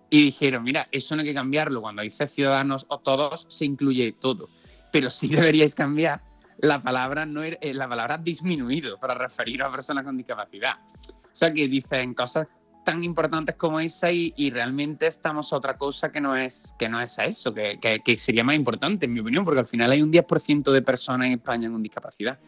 Y 0.09 0.25
dijeron, 0.25 0.63
mira, 0.63 0.87
eso 0.91 1.15
no 1.15 1.21
hay 1.21 1.27
que 1.27 1.33
cambiarlo. 1.33 1.81
Cuando 1.81 2.01
dice 2.01 2.27
ciudadanos 2.27 2.85
o 2.89 2.99
todos, 2.99 3.45
se 3.49 3.65
incluye 3.65 4.13
todo. 4.13 4.49
Pero 4.91 5.09
sí 5.09 5.27
deberíais 5.27 5.75
cambiar 5.75 6.21
la 6.57 6.81
palabra, 6.81 7.25
no 7.25 7.43
eh, 7.43 7.57
la 7.73 7.87
palabra 7.87 8.17
disminuido 8.17 8.97
para 8.97 9.13
referir 9.13 9.61
a 9.63 9.71
personas 9.71 10.03
con 10.03 10.17
discapacidad. 10.17 10.77
O 11.09 11.35
sea, 11.35 11.53
que 11.53 11.67
dicen 11.67 12.13
cosas 12.13 12.47
tan 12.89 13.03
importantes 13.03 13.53
como 13.53 13.79
esa 13.79 14.11
y, 14.11 14.49
realmente 14.49 15.05
estamos 15.05 15.53
a 15.53 15.57
otra 15.57 15.77
cosa 15.77 16.11
que 16.11 16.19
no 16.19 16.35
es, 16.35 16.73
que 16.79 16.89
no 16.89 16.99
es 16.99 17.19
a 17.19 17.25
eso, 17.25 17.53
que, 17.53 17.79
que, 17.79 18.17
sería 18.17 18.43
más 18.43 18.55
importante, 18.55 19.05
en 19.05 19.13
mi 19.13 19.19
opinión, 19.19 19.45
porque 19.45 19.59
al 19.59 19.67
final 19.67 19.91
hay 19.91 20.01
un 20.01 20.11
10% 20.11 20.71
de 20.71 20.81
personas 20.81 21.27
en 21.27 21.33
España 21.33 21.69
con 21.69 21.83
discapacidad. 21.83 22.39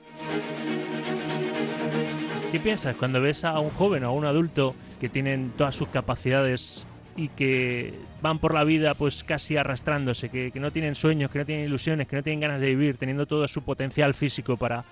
¿Qué 2.51 2.59
piensas 2.59 2.95
cuando 2.95 3.21
ves 3.21 3.43
a 3.43 3.59
un 3.59 3.69
joven 3.69 4.03
o 4.03 4.07
a 4.07 4.11
un 4.13 4.25
adulto 4.25 4.73
que 4.99 5.09
tienen 5.09 5.53
todas 5.55 5.75
sus 5.75 5.89
capacidades 5.89 6.87
y 7.15 7.27
que 7.27 7.93
van 8.23 8.39
por 8.39 8.55
la 8.55 8.63
vida 8.63 8.95
pues 8.95 9.23
casi 9.23 9.57
arrastrándose, 9.57 10.29
que, 10.29 10.51
no 10.55 10.71
tienen 10.71 10.95
sueños, 10.95 11.29
que 11.29 11.37
no 11.37 11.45
tienen 11.45 11.65
ilusiones, 11.65 12.07
que 12.07 12.15
no 12.15 12.23
tienen 12.23 12.39
ganas 12.39 12.59
de 12.59 12.65
vivir, 12.65 12.97
teniendo 12.97 13.27
todo 13.27 13.47
su 13.47 13.61
potencial 13.61 14.15
físico 14.15 14.57
para 14.57 14.85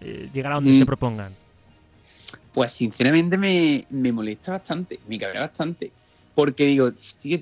eh, 0.00 0.30
llegar 0.32 0.52
a 0.52 0.54
donde 0.54 0.70
mm. 0.70 0.78
se 0.78 0.86
propongan? 0.86 1.43
Pues 2.54 2.72
sinceramente 2.72 3.36
me, 3.36 4.12
molesta 4.12 4.52
bastante, 4.52 5.00
me 5.08 5.18
cabrea 5.18 5.42
bastante, 5.42 5.90
porque 6.34 6.66
digo, 6.66 6.90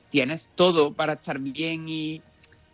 tienes 0.09 0.49
todo 0.55 0.93
para 0.93 1.13
estar 1.13 1.39
bien 1.39 1.89
y, 1.89 2.23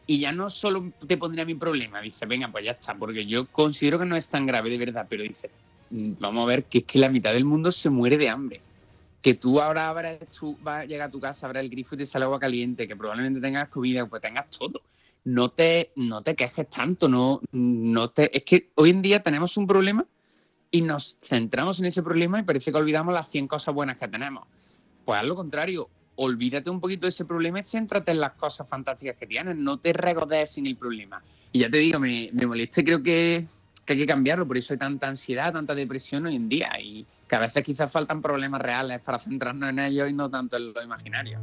y 0.07 0.21
ya 0.21 0.33
no 0.33 0.49
solo 0.49 0.93
te 1.07 1.19
pondría 1.19 1.45
mi 1.45 1.57
problema, 1.57 2.01
dice, 2.01 2.25
venga, 2.27 2.51
pues 2.51 2.65
ya 2.65 2.71
está, 2.71 2.95
porque 2.95 3.27
yo 3.27 3.47
considero 3.49 3.99
que 3.99 4.07
no 4.07 4.17
es 4.17 4.29
tan 4.29 4.47
grave 4.47 4.71
de 4.71 4.79
verdad, 4.79 5.07
pero 5.11 5.25
dice, 5.25 5.51
mm, 5.91 6.13
vamos 6.21 6.45
a 6.45 6.47
ver 6.47 6.65
que 6.65 6.79
es 6.79 6.85
que 6.85 7.01
la 7.01 7.11
mitad 7.11 7.35
del 7.35 7.45
mundo 7.45 7.73
se 7.73 7.91
muere 7.91 8.17
de 8.17 8.29
hambre 8.29 8.61
que 9.23 9.35
tú 9.35 9.61
ahora 9.61 9.89
abras, 9.89 10.19
tú 10.39 10.57
vas 10.63 10.83
a 10.83 10.85
llegar 10.85 11.09
a 11.09 11.11
tu 11.11 11.21
casa, 11.21 11.47
abras 11.47 11.63
el 11.63 11.71
grifo 11.71 11.95
y 11.95 11.99
te 11.99 12.07
sale 12.07 12.25
agua 12.25 12.39
caliente, 12.39 12.87
que 12.87 12.97
probablemente 12.97 13.41
tengas 13.41 13.69
comida, 13.69 14.07
pues 14.07 14.23
tengas 14.23 14.49
todo. 14.51 14.81
No 15.25 15.49
te, 15.49 15.91
no 15.97 16.23
te 16.23 16.35
quejes 16.35 16.71
tanto, 16.71 17.09
no, 17.09 17.41
no 17.53 18.11
te. 18.11 18.35
Es 18.37 18.45
que 18.45 18.71
hoy 18.77 18.91
en 18.91 19.03
día 19.03 19.23
tenemos 19.23 19.57
un 19.57 19.67
problema 19.67 20.07
y 20.71 20.83
nos 20.83 21.17
centramos 21.21 21.81
en 21.81 21.87
ese 21.87 22.03
problema 22.03 22.39
y 22.39 22.43
parece 22.43 22.73
que 22.73 22.79
olvidamos 22.79 23.15
las 23.15 23.29
100 23.29 23.49
cosas 23.49 23.75
buenas 23.75 23.97
que 23.97 24.09
tenemos. 24.09 24.47
Pues 25.05 25.19
al 25.19 25.29
lo 25.29 25.37
contrario, 25.37 25.89
olvídate 26.17 26.69
un 26.71 26.81
poquito 26.81 27.07
de 27.07 27.11
ese 27.11 27.25
problema 27.25 27.61
y 27.61 27.65
céntrate 27.65 28.11
en 28.11 28.21
las 28.21 28.33
cosas 28.33 28.69
fantásticas 28.69 29.17
que 29.17 29.27
tienes, 29.27 29.57
no 29.57 29.79
te 29.79 29.93
regodees 29.93 30.59
en 30.59 30.67
el 30.67 30.77
problema. 30.77 31.23
Y 31.53 31.61
ya 31.61 31.71
te 31.71 31.79
digo, 31.79 31.99
me, 31.99 32.31
me 32.33 32.69
creo 32.69 33.03
que, 33.03 33.47
que 33.85 33.93
hay 33.95 33.99
que 33.99 34.07
cambiarlo, 34.07 34.47
por 34.47 34.59
eso 34.59 34.75
hay 34.75 34.79
tanta 34.79 35.09
ansiedad, 35.09 35.53
tanta 35.53 35.75
depresión 35.75 36.27
hoy 36.27 36.37
en 36.37 36.49
día. 36.49 36.71
Y, 36.81 37.07
que 37.29 37.37
a 37.37 37.41
veces 37.41 37.63
quizás 37.63 37.93
faltan 37.93 38.21
problemas 38.21 38.61
reales 38.61 39.01
para 39.01 39.19
centrarnos 39.19 39.69
en 39.69 39.79
ellos 39.79 40.09
y 40.09 40.13
no 40.13 40.31
tanto 40.31 40.57
en 40.57 40.73
lo 40.73 40.83
imaginario. 40.83 41.39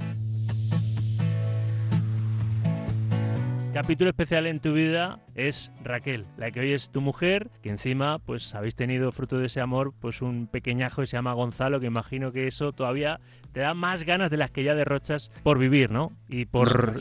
Capítulo 3.76 4.10
especial 4.10 4.48
en 4.48 4.62
tu 4.62 4.72
vida 4.72 5.20
es 5.36 5.70
Raquel, 5.84 6.26
la 6.38 6.50
que 6.50 6.62
hoy 6.62 6.72
es 6.72 6.92
tu 6.92 7.02
mujer, 7.02 7.50
que 7.62 7.70
encima 7.70 8.20
pues 8.20 8.56
habéis 8.56 8.74
tenido 8.74 9.12
fruto 9.12 9.38
de 9.38 9.48
ese 9.48 9.60
amor 9.60 9.94
pues 10.00 10.22
un 10.22 10.48
pequeñajo 10.48 11.02
que 11.02 11.08
se 11.08 11.18
llama 11.18 11.34
Gonzalo, 11.34 11.82
que 11.82 11.88
imagino 11.88 12.32
que 12.32 12.48
eso 12.48 12.72
todavía 12.72 13.20
te 13.52 13.60
da 13.60 13.74
más 13.74 14.06
ganas 14.06 14.32
de 14.32 14.38
las 14.38 14.50
que 14.50 14.64
ya 14.64 14.76
derrochas 14.76 15.30
por 15.44 15.60
vivir, 15.60 15.92
¿no? 15.92 16.14
Y 16.30 16.46
por 16.46 16.94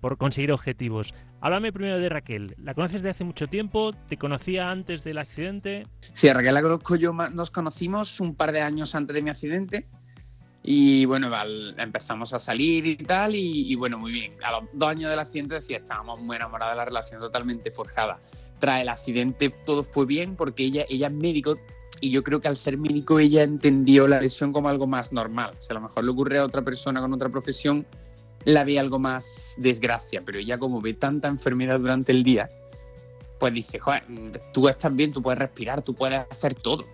por 0.00 0.16
conseguir 0.16 0.50
objetivos. 0.50 1.12
Háblame 1.42 1.74
primero 1.74 1.98
de 1.98 2.08
Raquel. 2.08 2.54
¿La 2.56 2.72
conoces 2.72 3.02
de 3.02 3.10
hace 3.10 3.24
mucho 3.24 3.46
tiempo? 3.46 3.92
¿Te 4.08 4.16
conocía 4.16 4.70
antes 4.70 5.04
del 5.04 5.18
accidente? 5.18 5.86
Sí, 6.14 6.30
a 6.30 6.32
Raquel 6.32 6.54
la 6.54 6.62
conozco 6.62 6.96
yo, 6.96 7.12
nos 7.12 7.50
conocimos 7.50 8.18
un 8.20 8.34
par 8.34 8.52
de 8.52 8.62
años 8.62 8.94
antes 8.94 9.12
de 9.12 9.20
mi 9.20 9.28
accidente. 9.28 9.86
Y 10.70 11.06
bueno, 11.06 11.30
empezamos 11.78 12.34
a 12.34 12.38
salir 12.38 12.84
y 12.84 12.96
tal, 12.98 13.34
y, 13.34 13.74
bueno, 13.76 13.96
muy 13.96 14.12
bien. 14.12 14.34
A 14.44 14.52
los 14.52 14.64
dos 14.74 14.90
años 14.90 15.08
del 15.08 15.18
accidente 15.18 15.54
decía, 15.54 15.78
estábamos 15.78 16.20
muy 16.20 16.36
enamorados 16.36 16.74
de 16.74 16.76
la 16.76 16.84
relación 16.84 17.20
totalmente 17.22 17.70
forjada. 17.70 18.20
Tras 18.58 18.82
el 18.82 18.90
accidente 18.90 19.48
todo 19.48 19.82
fue 19.82 20.04
bien 20.04 20.36
porque 20.36 20.64
ella, 20.64 20.84
ella 20.90 21.06
es 21.06 21.12
médico 21.14 21.56
y 22.02 22.10
yo 22.10 22.22
creo 22.22 22.42
que 22.42 22.48
al 22.48 22.56
ser 22.56 22.76
médico 22.76 23.18
ella 23.18 23.44
entendió 23.44 24.06
la 24.06 24.20
lesión 24.20 24.52
como 24.52 24.68
algo 24.68 24.86
más 24.86 25.10
normal. 25.10 25.52
O 25.58 25.62
sea, 25.62 25.74
a 25.74 25.80
lo 25.80 25.88
mejor 25.88 26.04
le 26.04 26.10
ocurre 26.10 26.38
a 26.38 26.44
otra 26.44 26.60
persona 26.60 27.00
con 27.00 27.14
otra 27.14 27.30
profesión 27.30 27.86
la 28.44 28.62
ve 28.64 28.78
algo 28.78 28.98
más 28.98 29.54
desgracia, 29.56 30.20
pero 30.22 30.38
ella 30.38 30.58
como 30.58 30.82
ve 30.82 30.92
tanta 30.92 31.28
enfermedad 31.28 31.80
durante 31.80 32.12
el 32.12 32.22
día, 32.22 32.50
pues 33.40 33.54
dice, 33.54 33.78
joder, 33.78 34.04
tú 34.52 34.68
estás 34.68 34.94
bien, 34.94 35.12
tú 35.12 35.22
puedes 35.22 35.38
respirar, 35.38 35.80
tú 35.80 35.94
puedes 35.94 36.26
hacer 36.30 36.54
todo, 36.54 36.84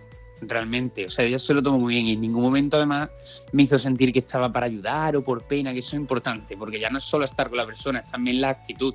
realmente. 0.41 1.05
O 1.05 1.09
sea, 1.09 1.25
ella 1.25 1.39
se 1.39 1.53
lo 1.53 1.63
tomó 1.63 1.79
muy 1.79 1.95
bien 1.95 2.07
y 2.07 2.11
en 2.13 2.21
ningún 2.21 2.43
momento 2.43 2.77
además 2.77 3.09
me 3.51 3.63
hizo 3.63 3.79
sentir 3.79 4.11
que 4.11 4.19
estaba 4.19 4.51
para 4.51 4.65
ayudar 4.65 5.15
o 5.15 5.23
por 5.23 5.43
pena, 5.43 5.73
que 5.73 5.79
eso 5.79 5.95
es 5.95 6.01
importante, 6.01 6.57
porque 6.57 6.79
ya 6.79 6.89
no 6.89 6.97
es 6.97 7.03
solo 7.03 7.25
estar 7.25 7.49
con 7.49 7.57
la 7.57 7.65
persona, 7.65 7.99
es 7.99 8.11
también 8.11 8.41
la 8.41 8.49
actitud. 8.49 8.93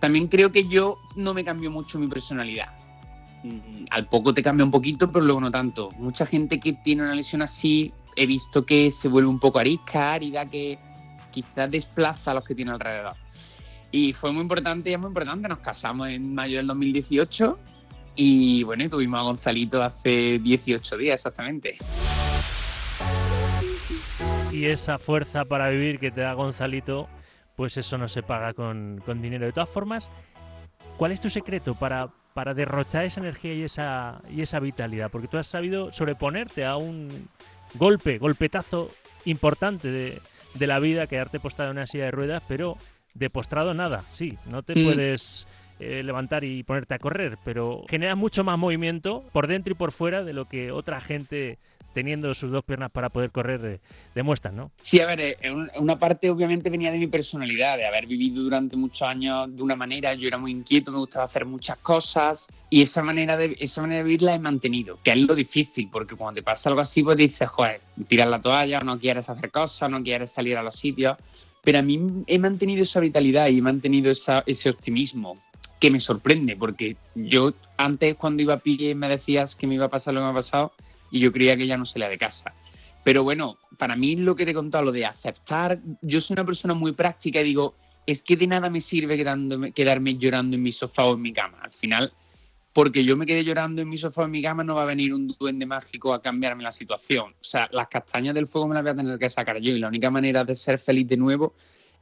También 0.00 0.28
creo 0.28 0.50
que 0.50 0.66
yo 0.66 0.98
no 1.16 1.34
me 1.34 1.44
cambió 1.44 1.70
mucho 1.70 1.98
mi 1.98 2.06
personalidad. 2.08 2.68
Mm, 3.42 3.84
al 3.90 4.06
poco 4.06 4.34
te 4.34 4.42
cambia 4.42 4.64
un 4.64 4.70
poquito, 4.70 5.10
pero 5.10 5.24
luego 5.24 5.40
no 5.40 5.50
tanto. 5.50 5.90
Mucha 5.98 6.26
gente 6.26 6.58
que 6.60 6.72
tiene 6.72 7.02
una 7.02 7.14
lesión 7.14 7.42
así, 7.42 7.92
he 8.16 8.26
visto 8.26 8.64
que 8.64 8.90
se 8.90 9.08
vuelve 9.08 9.28
un 9.28 9.38
poco 9.38 9.58
arisca, 9.58 10.14
árida, 10.14 10.46
que 10.46 10.78
quizás 11.30 11.70
desplaza 11.70 12.30
a 12.30 12.34
los 12.34 12.44
que 12.44 12.54
tiene 12.54 12.72
alrededor. 12.72 13.14
Y 13.92 14.12
fue 14.12 14.32
muy 14.32 14.42
importante 14.42 14.90
y 14.90 14.92
es 14.94 14.98
muy 14.98 15.08
importante. 15.08 15.48
Nos 15.48 15.58
casamos 15.58 16.08
en 16.08 16.34
mayo 16.34 16.58
del 16.58 16.66
2018 16.68 17.58
y 18.16 18.62
bueno, 18.64 18.88
tuvimos 18.88 19.20
a 19.20 19.22
Gonzalito 19.22 19.82
hace 19.82 20.38
18 20.38 20.96
días 20.96 21.14
exactamente. 21.14 21.76
Y 24.52 24.66
esa 24.66 24.98
fuerza 24.98 25.44
para 25.44 25.68
vivir 25.70 25.98
que 25.98 26.10
te 26.10 26.20
da 26.20 26.34
Gonzalito, 26.34 27.08
pues 27.56 27.76
eso 27.76 27.96
no 27.98 28.08
se 28.08 28.22
paga 28.22 28.52
con, 28.52 29.02
dinero. 29.22 29.46
De 29.46 29.52
todas 29.52 29.70
formas, 29.70 30.10
¿cuál 30.96 31.12
es 31.12 31.20
tu 31.20 31.30
secreto 31.30 31.74
para, 31.74 32.08
para 32.34 32.52
derrochar 32.52 33.04
esa 33.04 33.20
energía 33.20 33.54
y 33.54 33.62
esa, 33.62 34.20
y 34.30 34.42
esa 34.42 34.60
vitalidad? 34.60 35.10
Porque 35.10 35.28
tú 35.28 35.38
has 35.38 35.46
sabido 35.46 35.92
sobreponerte 35.92 36.64
a 36.64 36.76
un 36.76 37.28
golpe, 37.74 38.18
golpetazo 38.18 38.88
importante 39.24 39.90
de, 39.90 40.20
de 40.54 40.66
la 40.66 40.78
vida 40.78 41.06
quedarte 41.06 41.40
postrado 41.40 41.70
en 41.70 41.78
una 41.78 41.86
silla 41.86 42.06
de 42.06 42.10
ruedas, 42.10 42.42
pero 42.48 42.76
de 43.14 43.30
postrado 43.30 43.74
nada, 43.74 44.04
sí, 44.12 44.38
no 44.46 44.62
te 44.62 44.74
puedes 44.74 45.46
eh, 45.80 46.02
levantar 46.02 46.44
y 46.44 46.62
ponerte 46.62 46.92
a 46.92 46.98
correr, 46.98 47.38
pero 47.42 47.84
genera 47.88 48.14
mucho 48.14 48.44
más 48.44 48.58
movimiento 48.58 49.24
por 49.32 49.46
dentro 49.46 49.72
y 49.72 49.76
por 49.76 49.92
fuera 49.92 50.24
de 50.24 50.34
lo 50.34 50.46
que 50.46 50.72
otra 50.72 51.00
gente 51.00 51.58
teniendo 51.94 52.34
sus 52.34 52.50
dos 52.50 52.64
piernas 52.64 52.90
para 52.90 53.08
poder 53.08 53.30
correr 53.30 53.64
eh, 53.64 53.80
demuestran, 54.14 54.56
¿no? 54.56 54.70
Sí, 54.82 55.00
a 55.00 55.06
ver, 55.06 55.20
eh, 55.20 55.38
una 55.76 55.98
parte 55.98 56.30
obviamente 56.30 56.70
venía 56.70 56.92
de 56.92 56.98
mi 56.98 57.06
personalidad, 57.06 57.76
de 57.78 57.86
haber 57.86 58.06
vivido 58.06 58.42
durante 58.42 58.76
muchos 58.76 59.02
años 59.02 59.54
de 59.56 59.62
una 59.62 59.74
manera, 59.76 60.14
yo 60.14 60.28
era 60.28 60.38
muy 60.38 60.50
inquieto, 60.50 60.92
me 60.92 60.98
gustaba 60.98 61.24
hacer 61.24 61.46
muchas 61.46 61.78
cosas 61.78 62.46
y 62.68 62.82
esa 62.82 63.02
manera 63.02 63.36
de, 63.36 63.56
esa 63.58 63.80
manera 63.80 63.98
de 63.98 64.04
vivir 64.04 64.22
la 64.22 64.34
he 64.34 64.38
mantenido, 64.38 64.98
que 65.02 65.12
es 65.12 65.18
lo 65.18 65.34
difícil, 65.34 65.88
porque 65.90 66.14
cuando 66.14 66.40
te 66.40 66.42
pasa 66.42 66.68
algo 66.68 66.82
así, 66.82 67.02
pues 67.02 67.16
dices, 67.16 67.48
joder, 67.48 67.80
tiras 68.06 68.28
la 68.28 68.40
toalla, 68.40 68.80
no 68.80 68.98
quieres 68.98 69.28
hacer 69.28 69.50
cosas, 69.50 69.90
no 69.90 70.02
quieres 70.02 70.30
salir 70.30 70.56
a 70.56 70.62
los 70.62 70.76
sitios, 70.76 71.16
pero 71.62 71.78
a 71.78 71.82
mí 71.82 72.22
he 72.26 72.38
mantenido 72.38 72.82
esa 72.82 73.00
vitalidad 73.00 73.48
y 73.48 73.58
he 73.58 73.62
mantenido 73.62 74.12
ese 74.12 74.70
optimismo 74.70 75.38
que 75.80 75.90
me 75.90 75.98
sorprende, 75.98 76.56
porque 76.56 76.96
yo 77.14 77.54
antes 77.78 78.14
cuando 78.14 78.42
iba 78.42 78.54
a 78.54 78.58
pie 78.58 78.94
me 78.94 79.08
decías 79.08 79.56
que 79.56 79.66
me 79.66 79.74
iba 79.74 79.86
a 79.86 79.88
pasar 79.88 80.14
lo 80.14 80.20
que 80.20 80.24
me 80.24 80.30
ha 80.30 80.34
pasado, 80.34 80.72
y 81.10 81.18
yo 81.20 81.32
creía 81.32 81.56
que 81.56 81.66
ya 81.66 81.76
no 81.76 81.86
salía 81.86 82.08
de 82.08 82.18
casa. 82.18 82.54
Pero 83.02 83.24
bueno, 83.24 83.58
para 83.78 83.96
mí 83.96 84.14
lo 84.14 84.36
que 84.36 84.44
te 84.44 84.50
he 84.50 84.54
contado, 84.54 84.84
lo 84.84 84.92
de 84.92 85.06
aceptar, 85.06 85.80
yo 86.02 86.20
soy 86.20 86.34
una 86.34 86.44
persona 86.44 86.74
muy 86.74 86.92
práctica 86.92 87.40
y 87.40 87.44
digo, 87.44 87.74
es 88.06 88.22
que 88.22 88.36
de 88.36 88.46
nada 88.46 88.68
me 88.68 88.82
sirve 88.82 89.16
quedándome, 89.16 89.72
quedarme 89.72 90.16
llorando 90.18 90.56
en 90.56 90.62
mi 90.62 90.70
sofá 90.70 91.04
o 91.04 91.14
en 91.14 91.22
mi 91.22 91.32
cama. 91.32 91.58
Al 91.62 91.70
final, 91.70 92.12
porque 92.74 93.02
yo 93.02 93.16
me 93.16 93.24
quedé 93.24 93.42
llorando 93.42 93.80
en 93.80 93.88
mi 93.88 93.96
sofá 93.96 94.22
o 94.22 94.24
en 94.26 94.32
mi 94.32 94.42
cama, 94.42 94.64
no 94.64 94.74
va 94.74 94.82
a 94.82 94.86
venir 94.86 95.14
un 95.14 95.28
duende 95.28 95.64
mágico 95.64 96.12
a 96.12 96.20
cambiarme 96.20 96.62
la 96.62 96.72
situación. 96.72 97.32
O 97.40 97.44
sea, 97.44 97.70
las 97.72 97.88
castañas 97.88 98.34
del 98.34 98.46
fuego 98.46 98.68
me 98.68 98.74
las 98.74 98.82
voy 98.82 98.92
a 98.92 98.96
tener 98.96 99.18
que 99.18 99.30
sacar 99.30 99.58
yo 99.60 99.72
y 99.72 99.78
la 99.78 99.88
única 99.88 100.10
manera 100.10 100.44
de 100.44 100.54
ser 100.54 100.78
feliz 100.78 101.08
de 101.08 101.16
nuevo 101.16 101.54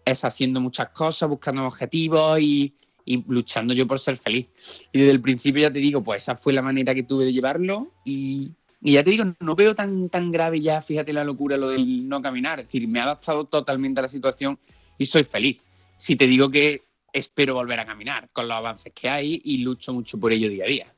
es 0.05 0.25
haciendo 0.25 0.61
muchas 0.61 0.89
cosas, 0.89 1.29
buscando 1.29 1.65
objetivos 1.65 2.41
y, 2.41 2.75
y 3.09 3.25
luchando 3.27 3.73
yo 3.73 3.87
por 3.87 3.99
ser 3.99 4.19
feliz. 4.19 4.51
Y 4.93 4.99
desde 4.99 5.13
el 5.13 5.21
principio 5.23 5.63
ya 5.63 5.73
te 5.73 5.79
digo, 5.79 6.03
pues 6.03 6.23
esa 6.23 6.37
fue 6.37 6.53
la 6.53 6.61
manera 6.61 6.95
que 6.95 7.03
tuve 7.03 7.25
de 7.25 7.33
llevarlo 7.33 7.91
y, 8.05 8.53
ya 8.83 9.03
te 9.03 9.11
digo, 9.11 9.25
no 9.41 9.57
veo 9.57 9.75
tan, 9.75 10.11
tan 10.11 10.31
grave 10.31 10.61
ya, 10.61 10.83
fíjate 10.83 11.15
la 11.15 11.25
locura, 11.25 11.57
lo 11.57 11.71
del 11.71 12.07
no 12.07 12.21
caminar. 12.21 12.61
Es 12.61 12.67
decir, 12.67 12.87
me 12.87 13.01
ha 13.01 13.05
adaptado 13.05 13.45
totalmente 13.45 14.01
a 14.01 14.03
la 14.03 14.09
situación 14.09 14.59
y 14.99 15.07
soy 15.07 15.25
feliz. 15.25 15.65
Si 15.97 16.17
te 16.17 16.27
digo 16.27 16.51
que 16.51 16.83
espero 17.11 17.55
volver 17.55 17.81
a 17.81 17.87
caminar 17.87 18.29
con 18.31 18.47
los 18.47 18.57
avances 18.57 18.93
que 18.93 19.09
hay 19.09 19.41
y 19.43 19.59
lucho 19.59 19.95
mucho 19.95 20.21
por 20.21 20.31
ello 20.31 20.51
día 20.51 20.65
a 20.65 20.69
día. 20.69 20.95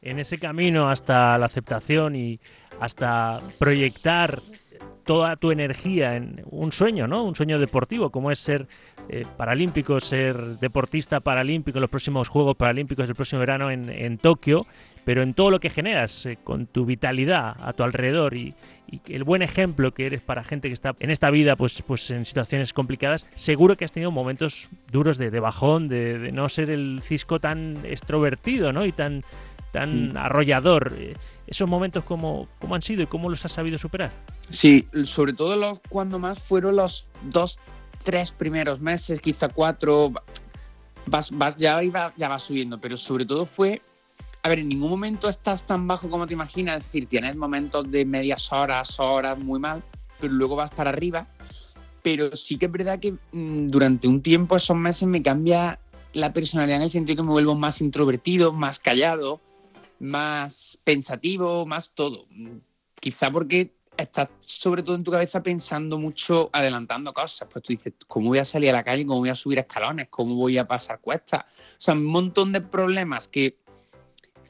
En 0.00 0.20
ese 0.20 0.38
camino 0.38 0.88
hasta 0.88 1.36
la 1.38 1.46
aceptación 1.46 2.14
y 2.14 2.38
hasta 2.84 3.40
proyectar 3.58 4.40
toda 5.04 5.36
tu 5.36 5.52
energía 5.52 6.16
en 6.16 6.42
un 6.50 6.72
sueño, 6.72 7.06
¿no? 7.06 7.24
Un 7.24 7.34
sueño 7.34 7.58
deportivo, 7.58 8.10
como 8.10 8.30
es 8.30 8.38
ser 8.38 8.66
eh, 9.08 9.24
paralímpico, 9.36 10.00
ser 10.00 10.36
deportista 10.58 11.20
paralímpico 11.20 11.78
en 11.78 11.82
los 11.82 11.90
próximos 11.90 12.28
Juegos 12.28 12.56
Paralímpicos 12.56 13.06
del 13.06 13.14
próximo 13.14 13.40
verano 13.40 13.70
en, 13.70 14.18
Tokio, 14.18 14.66
pero 15.04 15.22
en 15.22 15.34
todo 15.34 15.50
lo 15.50 15.60
que 15.60 15.70
generas, 15.70 16.26
eh, 16.26 16.38
con 16.42 16.66
tu 16.66 16.86
vitalidad 16.86 17.56
a 17.60 17.72
tu 17.74 17.82
alrededor 17.82 18.34
y, 18.34 18.54
el 19.08 19.24
buen 19.24 19.42
ejemplo 19.42 19.92
que 19.92 20.06
eres 20.06 20.22
para 20.22 20.44
gente 20.44 20.68
que 20.68 20.74
está 20.74 20.94
en 21.00 21.10
esta 21.10 21.30
vida, 21.30 21.56
pues, 21.56 21.82
pues 21.82 22.12
en 22.12 22.24
situaciones 22.24 22.72
complicadas, 22.72 23.26
seguro 23.34 23.76
que 23.76 23.84
has 23.84 23.90
tenido 23.90 24.12
momentos 24.12 24.68
duros 24.92 25.18
de, 25.18 25.30
bajón, 25.40 25.88
de, 25.88 26.30
no 26.32 26.48
ser 26.48 26.70
el 26.70 27.00
cisco 27.02 27.40
tan 27.40 27.78
extrovertido, 27.84 28.72
¿no? 28.72 28.86
Y 28.86 28.92
tan 28.92 29.24
tan 29.74 30.12
mm. 30.12 30.16
arrollador. 30.16 30.94
Eh, 30.96 31.14
¿Esos 31.48 31.68
momentos 31.68 32.04
cómo, 32.04 32.48
cómo 32.60 32.76
han 32.76 32.82
sido 32.82 33.02
y 33.02 33.06
cómo 33.06 33.28
los 33.28 33.44
has 33.44 33.52
sabido 33.52 33.76
superar? 33.76 34.12
Sí, 34.48 34.86
sobre 35.02 35.32
todo 35.32 35.56
los 35.56 35.80
cuando 35.88 36.18
más 36.20 36.40
fueron 36.40 36.76
los 36.76 37.08
dos, 37.24 37.58
tres 38.04 38.30
primeros 38.30 38.80
meses, 38.80 39.20
quizá 39.20 39.48
cuatro. 39.48 40.12
vas, 41.06 41.32
vas, 41.32 41.56
ya, 41.56 41.82
iba, 41.82 42.12
ya 42.16 42.28
vas 42.28 42.44
subiendo, 42.44 42.80
pero 42.80 42.96
sobre 42.96 43.26
todo 43.26 43.46
fue, 43.46 43.82
a 44.44 44.48
ver, 44.48 44.60
en 44.60 44.68
ningún 44.68 44.90
momento 44.90 45.28
estás 45.28 45.64
tan 45.64 45.88
bajo 45.88 46.08
como 46.08 46.26
te 46.26 46.34
imaginas, 46.34 46.78
es 46.78 46.84
decir, 46.84 47.06
tienes 47.08 47.36
momentos 47.36 47.90
de 47.90 48.04
medias 48.04 48.52
horas, 48.52 49.00
horas, 49.00 49.36
muy 49.36 49.58
mal, 49.58 49.82
pero 50.20 50.32
luego 50.32 50.54
vas 50.54 50.70
para 50.70 50.90
arriba. 50.90 51.26
Pero 52.04 52.36
sí 52.36 52.58
que 52.58 52.66
es 52.66 52.72
verdad 52.72 53.00
que 53.00 53.14
mm, 53.32 53.66
durante 53.66 54.06
un 54.06 54.20
tiempo, 54.22 54.54
esos 54.54 54.76
meses, 54.76 55.08
me 55.08 55.20
cambia 55.20 55.80
la 56.12 56.32
personalidad 56.32 56.76
en 56.76 56.84
el 56.84 56.90
sentido 56.90 57.16
que 57.16 57.22
me 57.24 57.32
vuelvo 57.32 57.56
más 57.56 57.80
introvertido, 57.80 58.52
más 58.52 58.78
callado, 58.78 59.40
más 59.98 60.78
pensativo, 60.84 61.66
más 61.66 61.90
todo. 61.90 62.26
Quizá 63.00 63.30
porque 63.30 63.74
estás 63.96 64.28
sobre 64.40 64.82
todo 64.82 64.96
en 64.96 65.04
tu 65.04 65.10
cabeza 65.10 65.42
pensando 65.42 65.98
mucho, 65.98 66.50
adelantando 66.52 67.12
cosas. 67.12 67.48
Pues 67.50 67.62
tú 67.62 67.72
dices, 67.72 67.94
¿cómo 68.06 68.28
voy 68.28 68.38
a 68.38 68.44
salir 68.44 68.70
a 68.70 68.74
la 68.74 68.84
calle? 68.84 69.06
¿Cómo 69.06 69.20
voy 69.20 69.28
a 69.28 69.34
subir 69.34 69.58
escalones? 69.58 70.08
¿Cómo 70.10 70.34
voy 70.34 70.58
a 70.58 70.66
pasar 70.66 71.00
cuestas? 71.00 71.42
O 71.42 71.76
sea, 71.78 71.94
un 71.94 72.04
montón 72.04 72.52
de 72.52 72.60
problemas 72.60 73.28
que 73.28 73.58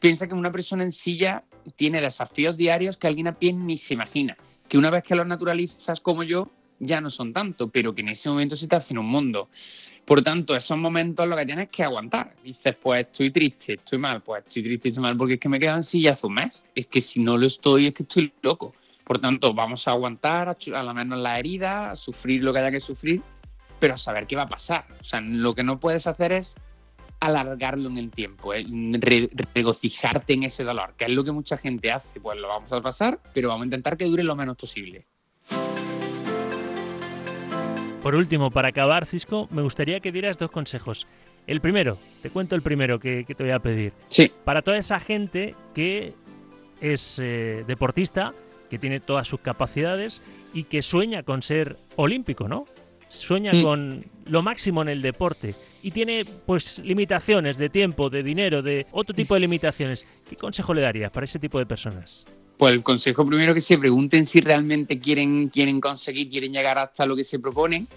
piensa 0.00 0.28
que 0.28 0.34
una 0.34 0.52
persona 0.52 0.82
en 0.82 0.92
silla 0.92 1.44
tiene 1.76 2.00
desafíos 2.00 2.56
diarios 2.56 2.96
que 2.96 3.06
alguien 3.06 3.26
a 3.26 3.38
pie 3.38 3.52
ni 3.52 3.78
se 3.78 3.94
imagina. 3.94 4.36
Que 4.68 4.78
una 4.78 4.90
vez 4.90 5.02
que 5.02 5.14
los 5.14 5.26
naturalizas 5.26 6.00
como 6.00 6.22
yo, 6.22 6.50
ya 6.78 7.00
no 7.00 7.10
son 7.10 7.32
tanto, 7.32 7.70
pero 7.70 7.94
que 7.94 8.02
en 8.02 8.10
ese 8.10 8.28
momento 8.28 8.56
se 8.56 8.66
te 8.66 8.76
hacen 8.76 8.98
un 8.98 9.06
mundo. 9.06 9.48
Por 10.04 10.22
tanto, 10.22 10.54
esos 10.54 10.76
momentos 10.76 11.26
lo 11.26 11.36
que 11.36 11.46
tienes 11.46 11.68
que 11.70 11.82
aguantar. 11.82 12.34
Dices, 12.42 12.76
pues 12.80 13.06
estoy 13.06 13.30
triste, 13.30 13.74
estoy 13.74 13.98
mal, 13.98 14.22
pues 14.22 14.42
estoy 14.46 14.62
triste, 14.62 14.88
estoy 14.90 15.02
mal, 15.02 15.16
porque 15.16 15.34
es 15.34 15.40
que 15.40 15.48
me 15.48 15.58
quedan 15.58 15.82
silla 15.82 16.12
hace 16.12 16.26
un 16.26 16.34
mes. 16.34 16.64
Es 16.74 16.86
que 16.86 17.00
si 17.00 17.20
no 17.20 17.38
lo 17.38 17.46
estoy, 17.46 17.86
es 17.86 17.94
que 17.94 18.02
estoy 18.02 18.32
loco. 18.42 18.72
Por 19.04 19.18
tanto, 19.18 19.54
vamos 19.54 19.88
a 19.88 19.92
aguantar, 19.92 20.48
a, 20.48 20.82
la 20.82 20.94
menos 20.94 21.18
la 21.18 21.38
herida, 21.38 21.90
a 21.90 21.96
sufrir 21.96 22.42
lo 22.42 22.52
que 22.52 22.58
haya 22.58 22.70
que 22.70 22.80
sufrir, 22.80 23.22
pero 23.78 23.94
a 23.94 23.98
saber 23.98 24.26
qué 24.26 24.36
va 24.36 24.42
a 24.42 24.48
pasar. 24.48 24.86
O 25.00 25.04
sea, 25.04 25.22
lo 25.22 25.54
que 25.54 25.62
no 25.62 25.80
puedes 25.80 26.06
hacer 26.06 26.32
es 26.32 26.54
alargarlo 27.20 27.88
en 27.88 27.96
el 27.96 28.10
tiempo, 28.10 28.52
¿eh? 28.52 28.66
regocijarte 29.54 30.34
en 30.34 30.42
ese 30.42 30.64
dolor, 30.64 30.94
que 30.98 31.06
es 31.06 31.12
lo 31.12 31.24
que 31.24 31.32
mucha 31.32 31.56
gente 31.56 31.90
hace. 31.90 32.20
Pues 32.20 32.38
lo 32.38 32.48
vamos 32.48 32.72
a 32.72 32.80
pasar, 32.82 33.20
pero 33.32 33.48
vamos 33.48 33.62
a 33.62 33.66
intentar 33.66 33.96
que 33.96 34.04
dure 34.04 34.22
lo 34.22 34.36
menos 34.36 34.56
posible. 34.56 35.06
Por 38.04 38.16
último, 38.16 38.50
para 38.50 38.68
acabar, 38.68 39.06
Cisco, 39.06 39.48
me 39.50 39.62
gustaría 39.62 39.98
que 39.98 40.12
dieras 40.12 40.36
dos 40.36 40.50
consejos. 40.50 41.06
El 41.46 41.62
primero, 41.62 41.96
te 42.20 42.28
cuento 42.28 42.54
el 42.54 42.60
primero 42.60 43.00
que, 43.00 43.24
te 43.24 43.42
voy 43.42 43.50
a 43.50 43.60
pedir. 43.60 43.94
Sí. 44.10 44.30
Para 44.44 44.60
toda 44.60 44.76
esa 44.76 45.00
gente 45.00 45.54
que 45.74 46.12
es 46.82 47.18
eh, 47.24 47.64
deportista, 47.66 48.34
que 48.68 48.78
tiene 48.78 49.00
todas 49.00 49.26
sus 49.26 49.40
capacidades 49.40 50.22
y 50.52 50.64
que 50.64 50.82
sueña 50.82 51.22
con 51.22 51.40
ser 51.40 51.78
olímpico, 51.96 52.46
¿no? 52.46 52.66
Sueña 53.08 53.52
con 53.62 54.04
lo 54.26 54.42
máximo 54.42 54.82
en 54.82 54.90
el 54.90 55.00
deporte 55.00 55.54
y 55.82 55.90
tiene 55.90 56.26
pues 56.44 56.80
limitaciones 56.80 57.56
de 57.56 57.70
tiempo, 57.70 58.10
de 58.10 58.22
dinero, 58.22 58.60
de 58.60 58.86
otro 58.92 59.16
tipo 59.16 59.32
de 59.32 59.40
limitaciones. 59.40 60.06
¿Qué 60.28 60.36
consejo 60.36 60.74
le 60.74 60.82
darías 60.82 61.10
para 61.10 61.24
ese 61.24 61.38
tipo 61.38 61.58
de 61.58 61.64
personas? 61.64 62.26
Pues 62.56 62.74
el 62.74 62.82
consejo 62.82 63.26
primero 63.26 63.52
que 63.52 63.60
se 63.60 63.78
pregunten 63.78 64.26
si 64.26 64.40
realmente 64.40 64.98
quieren, 64.98 65.48
quieren 65.48 65.80
conseguir, 65.80 66.30
quieren 66.30 66.52
llegar 66.52 66.78
hasta 66.78 67.04
lo 67.06 67.16
que 67.16 67.24
se 67.24 67.38
proponen 67.38 67.88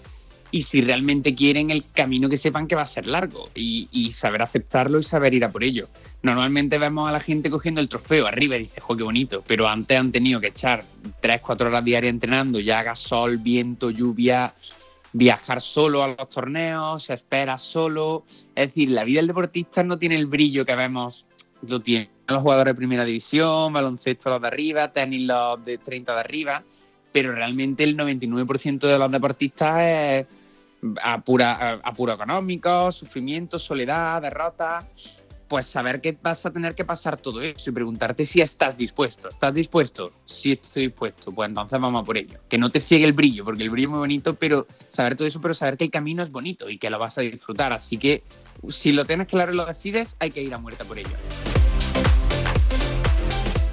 y 0.50 0.62
si 0.62 0.80
realmente 0.80 1.34
quieren 1.34 1.70
el 1.70 1.84
camino 1.92 2.28
que 2.28 2.36
sepan 2.36 2.66
que 2.66 2.74
va 2.74 2.82
a 2.82 2.86
ser 2.86 3.06
largo 3.06 3.50
y, 3.54 4.10
saber 4.12 4.42
aceptarlo 4.42 4.98
y 4.98 5.02
saber 5.02 5.34
ir 5.34 5.44
a 5.44 5.52
por 5.52 5.62
ello. 5.62 5.88
Normalmente 6.22 6.78
vemos 6.78 7.08
a 7.08 7.12
la 7.12 7.20
gente 7.20 7.50
cogiendo 7.50 7.80
el 7.80 7.88
trofeo 7.88 8.26
arriba 8.26 8.56
y 8.56 8.60
dice, 8.60 8.80
jo, 8.80 8.96
qué 8.96 9.02
bonito, 9.02 9.44
pero 9.46 9.68
antes 9.68 9.98
han 9.98 10.10
tenido 10.10 10.40
que 10.40 10.48
echar 10.48 10.84
3, 11.20 11.40
4 11.40 11.68
horas 11.68 11.84
diarias 11.84 12.10
entrenando, 12.10 12.58
ya 12.58 12.80
haga 12.80 12.96
sol, 12.96 13.36
viento, 13.38 13.90
lluvia, 13.90 14.54
viajar 15.12 15.60
solo 15.60 16.02
a 16.02 16.08
los 16.08 16.28
torneos, 16.28 17.04
se 17.04 17.14
espera 17.14 17.58
solo. 17.58 18.24
Es 18.54 18.68
decir, 18.68 18.90
la 18.90 19.04
vida 19.04 19.20
del 19.20 19.28
deportista 19.28 19.82
no 19.84 19.98
tiene 19.98 20.16
el 20.16 20.26
brillo 20.26 20.64
que 20.64 20.74
vemos, 20.74 21.26
lo 21.66 21.80
tienen 21.80 22.10
los 22.26 22.42
jugadores 22.42 22.74
de 22.74 22.76
primera 22.76 23.04
división, 23.04 23.72
baloncesto 23.72 24.30
los 24.30 24.40
de 24.40 24.46
arriba, 24.48 24.92
tenis 24.92 25.22
los 25.22 25.64
de 25.64 25.78
30 25.78 26.12
de 26.14 26.20
arriba 26.20 26.64
pero 27.12 27.32
realmente 27.32 27.84
el 27.84 27.96
99% 27.96 28.78
de 28.78 28.98
los 28.98 29.10
deportistas 29.10 29.80
es 29.80 30.26
apuro 31.02 32.12
económico, 32.12 32.92
sufrimiento, 32.92 33.58
soledad, 33.58 34.22
derrota. 34.22 34.86
Pues 35.48 35.66
saber 35.66 36.00
que 36.02 36.16
vas 36.20 36.44
a 36.44 36.52
tener 36.52 36.74
que 36.74 36.84
pasar 36.84 37.16
todo 37.16 37.40
eso 37.40 37.70
y 37.70 37.72
preguntarte 37.72 38.26
si 38.26 38.40
estás 38.40 38.76
dispuesto. 38.76 39.28
¿Estás 39.28 39.54
dispuesto? 39.54 40.12
Sí, 40.24 40.60
estoy 40.62 40.88
dispuesto. 40.88 41.32
Pues 41.32 41.48
entonces 41.48 41.80
vamos 41.80 42.02
a 42.02 42.04
por 42.04 42.18
ello. 42.18 42.38
Que 42.48 42.58
no 42.58 42.68
te 42.70 42.80
ciegue 42.80 43.06
el 43.06 43.14
brillo, 43.14 43.44
porque 43.44 43.62
el 43.62 43.70
brillo 43.70 43.88
es 43.88 43.90
muy 43.90 43.98
bonito, 44.00 44.34
pero 44.34 44.66
saber 44.88 45.16
todo 45.16 45.26
eso, 45.26 45.40
pero 45.40 45.54
saber 45.54 45.78
que 45.78 45.84
el 45.84 45.90
camino 45.90 46.22
es 46.22 46.30
bonito 46.30 46.68
y 46.68 46.78
que 46.78 46.90
lo 46.90 46.98
vas 46.98 47.16
a 47.16 47.22
disfrutar. 47.22 47.72
Así 47.72 47.96
que 47.96 48.22
si 48.68 48.92
lo 48.92 49.04
tienes 49.06 49.26
claro 49.26 49.52
y 49.52 49.56
lo 49.56 49.64
decides, 49.64 50.16
hay 50.18 50.30
que 50.30 50.42
ir 50.42 50.52
a 50.52 50.58
muerte 50.58 50.84
por 50.84 50.98
ello. 50.98 51.16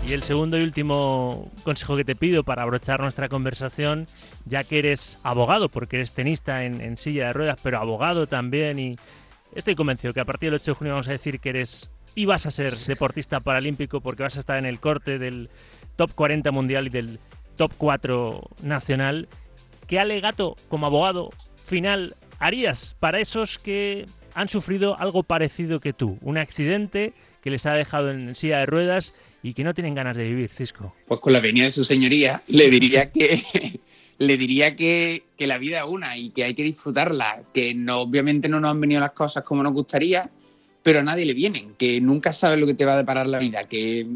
Y 0.08 0.14
el 0.14 0.22
segundo 0.22 0.60
y 0.60 0.62
último 0.62 1.52
consejo 1.64 1.98
que 1.98 2.06
te 2.06 2.16
pido 2.16 2.44
para 2.44 2.62
abrochar 2.62 3.00
nuestra 3.00 3.28
conversación, 3.28 4.06
ya 4.46 4.64
que 4.64 4.78
eres 4.78 5.18
abogado, 5.24 5.68
porque 5.68 5.96
eres 5.96 6.12
tenista 6.12 6.64
en, 6.64 6.96
silla 6.98 7.28
de 7.28 7.34
ruedas, 7.34 7.60
pero 7.64 7.80
abogado 7.80 8.28
también, 8.28 8.78
y 8.78 8.98
estoy 9.56 9.76
convencido 9.76 10.14
que 10.14 10.20
a 10.20 10.26
partir 10.26 10.52
del 10.52 10.60
8 10.60 10.72
de 10.72 10.76
junio 10.76 10.94
vamos 10.94 11.08
a 11.08 11.14
decir 11.14 11.40
que 11.40 11.50
eres 11.50 11.90
y 12.14 12.26
vas 12.26 12.46
a 12.46 12.52
ser 12.52 12.72
deportista 12.72 13.40
paralímpico 13.40 14.02
porque 14.02 14.24
vas 14.24 14.38
a 14.38 14.40
estar 14.40 14.58
en 14.58 14.66
el 14.66 14.80
corte 14.80 15.18
del 15.18 15.50
top 15.96 16.14
40 16.14 16.52
mundial 16.52 16.88
y 16.88 16.90
del 16.90 17.20
top 17.58 17.72
4 17.78 18.42
nacional. 18.64 19.28
¿Qué 19.88 20.00
alegato 20.00 20.56
como 20.70 20.86
abogado 20.86 21.30
final 21.66 22.16
harías 22.40 22.96
para 23.00 23.20
esos 23.20 23.58
que 23.58 24.06
han 24.34 24.50
sufrido 24.50 24.98
algo 25.00 25.24
parecido 25.24 25.80
que 25.80 25.94
tú? 25.94 26.18
Un 26.22 26.38
accidente 26.38 27.14
que 27.42 27.50
les 27.50 27.66
ha 27.66 27.74
dejado 27.74 28.12
en 28.12 28.36
silla 28.36 28.60
de 28.60 28.66
ruedas 28.66 29.16
y 29.44 29.54
que 29.54 29.64
no 29.64 29.74
tienen 29.74 29.94
ganas 29.94 30.18
de 30.18 30.24
vivir, 30.24 30.50
Cisco? 30.50 30.96
Pues 31.08 31.20
con 31.20 31.32
la 31.32 31.40
venida 31.40 31.66
de 31.66 31.72
su 31.72 31.84
señoría 31.84 32.42
le 32.48 32.70
diría 32.70 33.12
que 33.12 33.80
le 34.18 34.38
diría 34.38 34.76
que, 34.76 35.24
la 35.40 35.58
vida 35.58 35.80
es 35.80 35.86
una 35.88 36.18
y 36.18 36.30
que 36.30 36.44
hay 36.44 36.54
que 36.54 36.64
disfrutarla, 36.64 37.44
que 37.54 37.74
no, 37.74 38.02
obviamente 38.02 38.48
no 38.48 38.60
nos 38.60 38.72
han 38.72 38.82
venido 38.82 39.02
las 39.02 39.12
cosas 39.12 39.44
como 39.44 39.64
nos 39.64 39.74
gustaría, 39.74 40.30
pero 40.84 41.00
a 41.00 41.04
nadie 41.04 41.26
le 41.26 41.34
vienen, 41.34 41.74
que 41.78 42.00
nunca 42.00 42.32
sabes 42.32 42.60
lo 42.60 42.66
que 42.66 42.74
te 42.74 42.86
va 42.86 42.94
a 42.94 42.98
deparar 42.98 43.28
la 43.28 43.40
vida, 43.40 43.64
que 43.64 44.08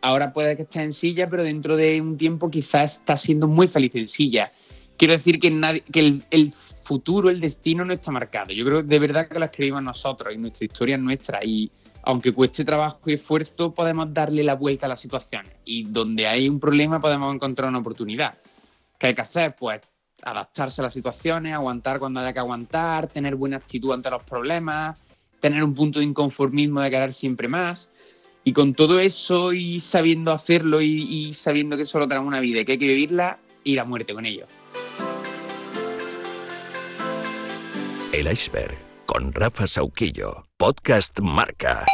ahora 0.00 0.32
puede 0.32 0.56
que 0.56 0.62
estés 0.62 0.82
en 0.82 0.92
silla, 0.92 1.28
pero 1.28 1.42
dentro 1.42 1.76
de 1.76 2.00
un 2.00 2.16
tiempo 2.16 2.50
quizás 2.50 2.98
estás 2.98 3.22
siendo 3.22 3.48
muy 3.48 3.68
feliz 3.68 3.94
en 3.94 4.08
silla. 4.08 4.52
Quiero 4.96 5.14
decir 5.14 5.40
que, 5.40 5.50
nadie, 5.50 5.80
que 5.90 6.00
el, 6.00 6.24
el, 6.30 6.52
futuro, 6.82 7.30
el 7.30 7.40
destino 7.40 7.84
no 7.84 7.92
está 7.92 8.10
marcado. 8.10 8.52
Yo 8.52 8.64
creo 8.64 8.82
de 8.82 8.98
verdad 8.98 9.28
que 9.28 9.38
lo 9.38 9.44
escribimos 9.44 9.82
nosotros 9.82 10.34
y 10.34 10.38
nuestra 10.38 10.64
historia 10.64 10.96
es 10.96 11.00
nuestra 11.00 11.40
y 11.42 11.70
aunque 12.02 12.32
cueste 12.32 12.64
trabajo 12.64 12.98
y 13.06 13.14
esfuerzo, 13.14 13.72
podemos 13.72 14.12
darle 14.12 14.42
la 14.42 14.56
vuelta 14.56 14.86
a 14.86 14.88
la 14.88 14.96
situación. 14.96 15.46
Y 15.64 15.84
donde 15.84 16.26
hay 16.26 16.48
un 16.48 16.58
problema 16.58 17.00
podemos 17.00 17.32
encontrar 17.34 17.68
una 17.68 17.78
oportunidad. 17.78 18.36
¿Qué 19.02 19.08
hay 19.08 19.14
que 19.16 19.22
hacer? 19.22 19.56
Pues 19.56 19.80
adaptarse 20.22 20.80
a 20.80 20.84
las 20.84 20.92
situaciones, 20.92 21.52
aguantar 21.52 21.98
cuando 21.98 22.20
haya 22.20 22.32
que 22.32 22.38
aguantar, 22.38 23.08
tener 23.08 23.34
buena 23.34 23.56
actitud 23.56 23.92
ante 23.92 24.08
los 24.08 24.22
problemas, 24.22 24.96
tener 25.40 25.64
un 25.64 25.74
punto 25.74 25.98
de 25.98 26.04
inconformismo 26.04 26.80
de 26.80 26.88
querer 26.88 27.12
siempre 27.12 27.48
más. 27.48 27.90
Y 28.44 28.52
con 28.52 28.74
todo 28.74 29.00
eso 29.00 29.52
y 29.54 29.80
sabiendo 29.80 30.30
hacerlo 30.30 30.80
y, 30.80 31.34
sabiendo 31.34 31.76
que 31.76 31.84
solo 31.84 32.06
tenemos 32.06 32.28
una 32.28 32.38
vida 32.38 32.60
y 32.60 32.64
que 32.64 32.72
hay 32.72 32.78
que 32.78 32.86
vivirla, 32.86 33.40
ir 33.64 33.80
a 33.80 33.84
muerte 33.84 34.14
con 34.14 34.24
ello. 34.24 34.46
El 38.12 38.30
iceberg 38.30 38.76
con 39.06 39.32
Rafa 39.32 39.66
Sauquillo. 39.66 40.46
Podcast 40.56 41.18
Marca. 41.18 41.84